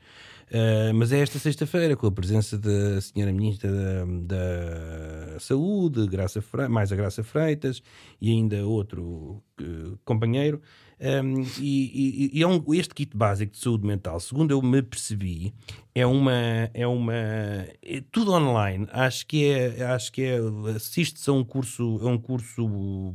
[0.50, 6.42] Uh, mas é esta sexta-feira, com a presença da senhora Ministra da, da Saúde, Graça
[6.42, 7.80] Fre- mais a Graça Freitas
[8.20, 10.60] e ainda outro uh, companheiro.
[11.00, 14.82] Um, e e- e é um, este kit básico de saúde mental, segundo eu me
[14.82, 15.54] percebi,
[15.94, 16.32] é uma
[16.74, 18.86] é uma é tudo online.
[18.90, 20.38] Acho que é acho que é
[20.74, 22.66] assiste-se a um curso a um curso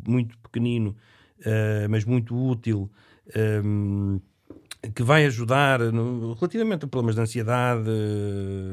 [0.07, 0.95] muito pequenino,
[1.41, 2.89] uh, mas muito útil.
[3.63, 4.19] um,
[4.93, 7.89] que vai ajudar no- relativamente a problemas de ansiedade,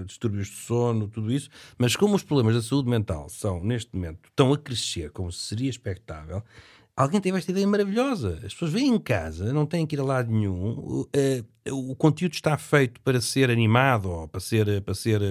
[0.07, 1.49] distúrbios de sono, tudo isso,
[1.79, 5.71] mas como os problemas da saúde mental são, neste momento, estão a crescer como seria
[5.71, 6.43] expectável,
[6.97, 8.39] alguém teve esta ideia maravilhosa.
[8.45, 11.95] As pessoas vêm em casa, não têm que ir a lado nenhum, o, eh, o
[11.97, 15.23] conteúdo está feito para ser animado ou para ser, para ser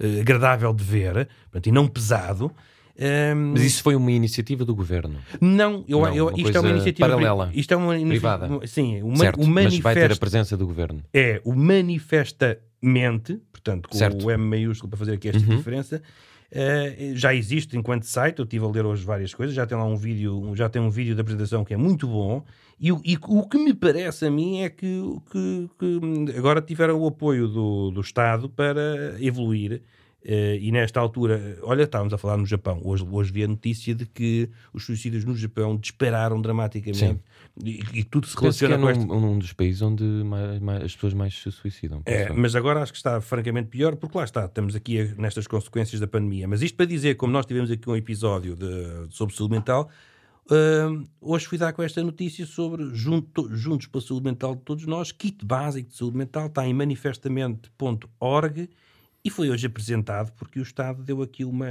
[0.00, 2.50] eh, agradável de ver, portanto, e não pesado.
[2.98, 5.18] Ehm, Mas isso foi uma iniciativa do governo.
[5.40, 8.66] não, eu, Não, eu- isto é uma iniciativa paralela, Isto é uma privada.
[8.66, 11.02] Sim, o, certo, o mas vai ter a manifesto presença do governo.
[11.12, 14.26] é o manifestamente, portanto, com Certo.
[14.26, 15.56] o M maiúsculo para fazer aqui esta Uhum.
[15.56, 16.02] diferença.
[16.54, 19.86] eh, já existe enquanto site, eu estive a ler hoje várias coisas, já tem lá
[19.86, 22.44] um vídeo, um- já tem um vídeo de apresentação que é muito bom,
[22.78, 27.00] e, o- e o que me parece a mim é que, que- que agora tiveram
[27.00, 29.80] o apoio do, do Estado para evoluir,
[30.24, 34.06] e nesta altura, olha, estávamos a falar no Japão, hoje, hoje vi a notícia de
[34.06, 37.20] que os suicídios no Japão dispararam dramaticamente,
[37.64, 39.04] e, e tudo se Penso que relaciona é com esta...
[39.04, 42.02] num, num dos países onde mais- mais- as pessoas mais se suicidam.
[42.06, 45.46] É, mas agora acho que está francamente pior, porque lá está, estamos aqui a- nestas
[45.46, 46.46] consequências da pandemia.
[46.46, 49.90] Mas isto para dizer, como nós tivemos aqui um episódio de- sobre saúde mental,
[50.50, 54.62] hum, hoje fui dar com esta notícia sobre junto- Juntos para a Saúde Mental de
[54.62, 58.68] Todos Nós, kit básico de saúde mental, está em manifestamente.org
[59.24, 61.66] e foi hoje apresentado porque o Estado deu aqui uma.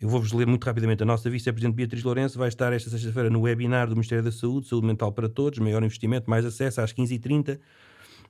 [0.00, 1.02] Eu vou-vos ler muito rapidamente.
[1.02, 4.68] A nossa vice-presidente Beatriz Lourenço vai estar esta sexta-feira no webinar do Ministério da Saúde,
[4.68, 7.58] Saúde Mental para Todos, maior investimento, mais acesso, às 15h30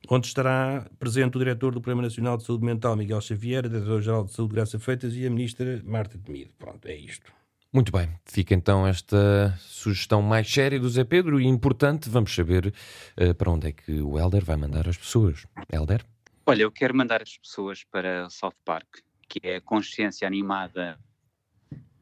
[0.09, 4.25] onde estará presente o diretor do Programa Nacional de Saúde Mental, Miguel Xavier, a diretora-geral
[4.25, 6.53] de Saúde, Graça Feitas, e a ministra Marta Temido.
[6.59, 7.33] Pronto, é isto.
[7.73, 12.73] Muito bem, fica então esta sugestão mais séria do Zé Pedro e importante, vamos saber
[13.15, 15.47] eh, para onde é que o Helder vai mandar as pessoas.
[15.71, 16.03] Helder?
[16.49, 20.99] Olha, eu quero mandar as pessoas para South Park, que é a consciência animada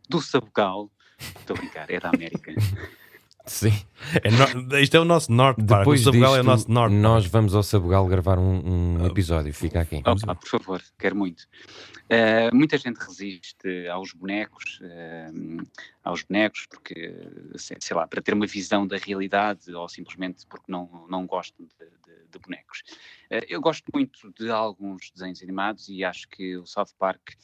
[0.09, 0.89] do Sabugal.
[1.19, 2.55] Estou a brincar, é da América.
[3.45, 3.73] Sim.
[4.23, 5.81] É no- isto é o nosso Norte Park.
[5.81, 9.07] Depois o Sabugal é o disto, nosso Norte nós vamos ao Sabugal gravar um, um
[9.07, 10.01] episódio, fica aqui.
[10.05, 11.49] Opa, por favor, quero muito.
[12.09, 15.27] Eh, muita gente resiste aos bonecos, eh,
[16.05, 17.19] aos bonecos, porque,
[17.57, 21.67] sei, sei lá, para ter uma visão da realidade ou simplesmente porque não, não gostam
[21.67, 22.83] de, de- bonecos.
[23.31, 27.35] Eh, eu gosto muito de alguns desenhos animados e acho que o South Park,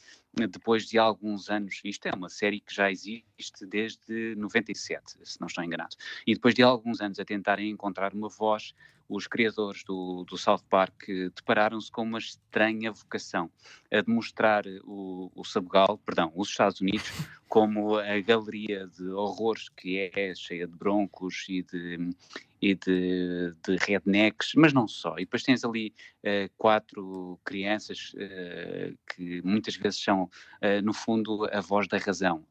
[0.49, 5.47] depois de alguns anos, isto é uma série que já existe desde 97, se não
[5.47, 5.95] estou enganado,
[6.25, 8.73] e depois de alguns anos a tentarem encontrar uma voz
[9.15, 13.49] os criadores do, do South Park depararam-se com uma estranha vocação,
[13.91, 17.11] a de mostrar o, o Sabugal, perdão, os Estados Unidos,
[17.47, 22.09] como a galeria de horrores que é, cheia de broncos e de,
[22.61, 25.15] e de, de rednecks, mas não só.
[25.17, 25.93] E depois tens ali
[26.23, 30.29] eh, quatro crianças eh, que muitas vezes são,
[30.61, 32.43] eh, no fundo, a voz da razão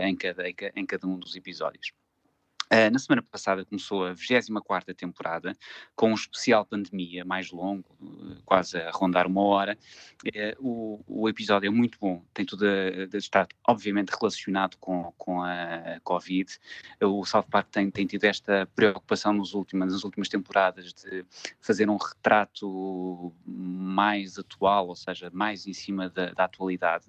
[0.00, 1.92] em, cada, em ca- em cada um dos episódios.
[2.70, 5.56] Uh, na semana passada começou a 24 temporada,
[5.96, 7.84] com um especial pandemia mais longo,
[8.44, 9.78] quase a rondar uma hora.
[10.26, 15.12] Uh, o, o episódio é muito bom, tem tudo a, a- está obviamente relacionado com,
[15.16, 16.58] com a Covid.
[17.02, 21.24] O South Park tem, tem tido esta preocupação nos últimos, nas últimas temporadas de
[21.60, 27.06] fazer um retrato mais atual, ou seja, mais em cima da, da atualidade.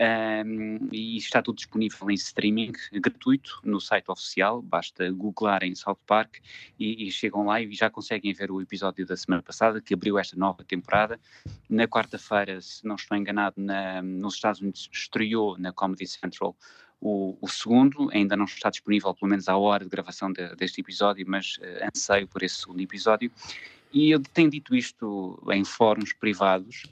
[0.00, 5.98] Um, e está tudo disponível em streaming gratuito no site oficial, basta googlar em South
[6.06, 6.38] Park
[6.78, 10.18] e, e, chegam lá e já conseguem ver o episódio da semana passada que abriu
[10.18, 11.20] esta nova temporada.
[11.68, 16.56] Na quarta-feira, se não estou enganado, na, nos Estados Unidos estreou na Comedy Central
[16.98, 20.80] o, o, segundo, ainda não está disponível, pelo menos à hora de gravação de, deste
[20.80, 23.30] episódio, mas uh, anseio por esse segundo episódio.
[23.92, 26.84] E eu tenho dito isto em fóruns privados,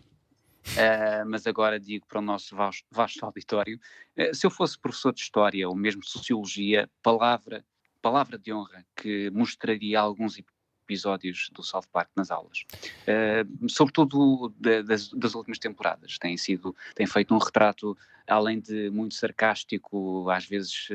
[0.76, 3.80] Uh, mas agora digo para o nosso vasto, vasto auditório,
[4.16, 7.64] uh, se eu fosse professor de História ou mesmo Sociologia, palavra,
[8.00, 10.38] palavra de honra que mostraria alguns
[10.84, 12.64] episódios do South Park nas aulas,
[13.02, 17.96] uh, sobretudo de, das, das, últimas temporadas, tem sido, tem feito um retrato
[18.26, 20.88] além de muito sarcástico, às vezes,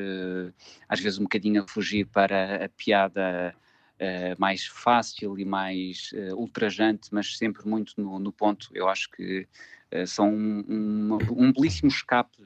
[0.88, 3.56] às vezes um bocadinho a fugir para a piada
[4.00, 8.70] uh, mais fácil e mais uh, ultrajante, mas sempre muito no, no ponto.
[8.74, 9.48] Eu acho que
[9.94, 12.38] uh, são um, um, um, belíssimo escape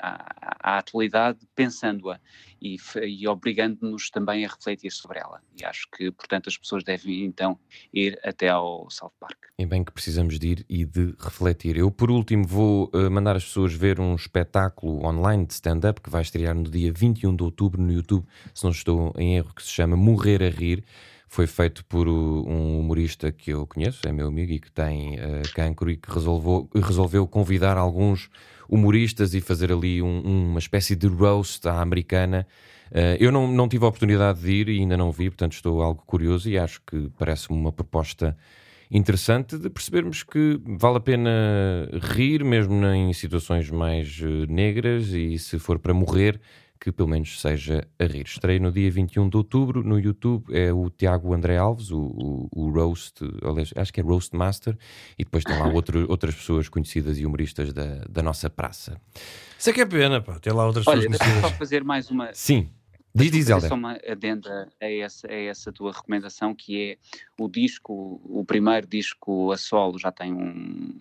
[0.00, 2.20] à, à, atualidade, pensando-a
[2.60, 5.40] e, e obrigando-nos também a refletir sobre ela.
[5.58, 7.58] E acho que, portanto, as pessoas devem então
[7.92, 9.36] ir até ao South Park.
[9.58, 11.76] E bem que precisamos de ir e de refletir.
[11.76, 16.10] Eu, por último, vou uh, mandar as pessoas ver um espetáculo online de stand-up que
[16.10, 19.62] vai estrear no dia 21 de outubro no YouTube, se não estou em erro, que
[19.62, 20.84] se chama Morrer a Rir
[21.28, 25.42] foi feito por um humorista que eu conheço, é meu amigo e que tem uh,
[25.54, 28.30] cancro e que resolveu, resolveu convidar alguns
[28.68, 32.46] humoristas e fazer ali um, uma espécie de roast à americana.
[32.90, 35.82] Uh, eu não, não tive a oportunidade de ir e ainda não vi, portanto estou
[35.82, 38.36] algo curioso e acho que parece-me uma proposta
[38.88, 41.30] interessante de percebermos que vale a pena
[42.14, 46.40] rir mesmo em situações mais uh, negras e se for para morrer
[46.80, 48.26] que pelo menos seja a rir.
[48.26, 52.48] Estreia no dia 21 de outubro no YouTube, é o Tiago André Alves, o, o,
[52.52, 54.76] o Roast, aliás, acho que é Roast Master,
[55.18, 59.00] e depois tem lá outro, outras pessoas conhecidas e humoristas da, da nossa praça.
[59.58, 61.44] Isso é que é pena, pá, ter lá outras Olha, pessoas conhecidas.
[61.44, 62.32] Olha, só fazer mais uma...
[62.32, 62.70] Sim.
[63.16, 63.70] Diz, diz, Helder.
[63.70, 66.98] só uma adenda a essa, a essa tua recomendação, que é
[67.42, 70.94] o disco, o primeiro disco a solo já tem um,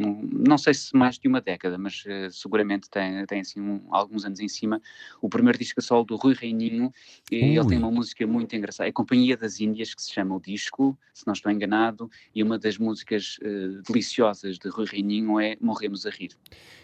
[0.00, 4.24] não sei se mais de uma década, mas uh, seguramente tem, tem assim um, alguns
[4.24, 4.80] anos em cima,
[5.20, 6.92] o primeiro disco a solo do Rui Reininho,
[7.30, 10.40] e ele tem uma música muito engraçada, é Companhia das Índias, que se chama o
[10.40, 15.56] disco, se não estou enganado, e uma das músicas uh, deliciosas de Rui Reininho é
[15.60, 16.30] Morremos a Rir.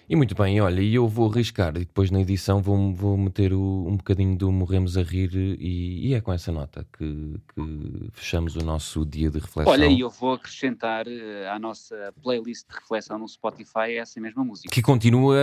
[0.08, 3.52] E muito bem, olha, e eu vou arriscar e depois na edição vou, vou meter
[3.52, 8.08] o, um bocadinho do Morremos a Rir e, e é com essa nota que, que,
[8.12, 9.72] fechamos o nosso dia de reflexão.
[9.72, 14.44] Olha, e eu vou acrescentar uh, à nossa playlist de reflexão no Spotify essa mesma
[14.44, 14.68] música.
[14.72, 15.36] Que continua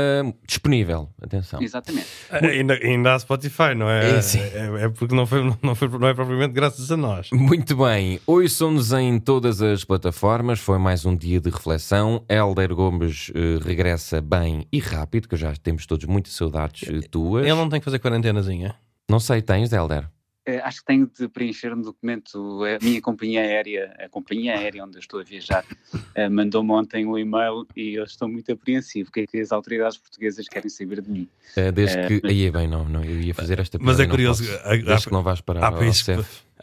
[0.48, 1.62] disponível, atenção.
[1.62, 2.08] Exatamente.
[2.32, 4.12] Uh, ainda, ainda há Spotify, não é?
[4.12, 7.30] É, é, é, porque não, foi, não, foi, não é propriamente graças a nós.
[7.32, 12.24] Muito bem, hoje somos em todas as plataformas, foi mais um dia de reflexão.
[12.30, 17.08] Helder Gomes uh, regressa bem bem e rápido, que já temos todos muitas saudades eh,
[17.10, 17.46] tuas.
[17.46, 18.76] Ele não tem que fazer quarentenazinha?
[19.10, 20.10] Não sei, tens, Helder?
[20.46, 22.64] Uh, acho que tenho de preencher um documento.
[22.66, 27.06] A minha companhia aérea, a companhia aérea onde eu estou a viajar, uh, mandou-me ontem
[27.06, 29.10] um e-mail e eu estou muito apreensivo.
[29.10, 31.30] O que é que as autoridades portuguesas querem saber de mim?
[31.74, 32.28] Desde que.
[32.28, 34.44] Aí é bem, não, não, eu ia fazer esta Mas é curioso.
[34.46, 35.66] Posso, desde que não vais parar.
[35.66, 36.06] Há países,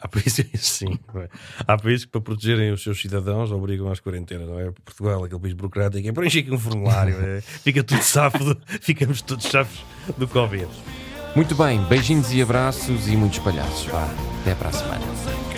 [0.00, 0.98] há países, sim,
[1.66, 4.70] há países que para protegerem os seus cidadãos obrigam às quarentenas, não é?
[4.84, 9.46] Portugal, aquele país burocrático, é preencher aqui um formulário, é, fica tudo safo, ficamos todos
[9.46, 9.84] safos
[10.16, 10.68] do Covid.
[11.36, 13.86] Muito bem, beijinhos e abraços e muitos palhaços.
[13.86, 14.08] Vá,
[14.40, 15.49] até para a semana.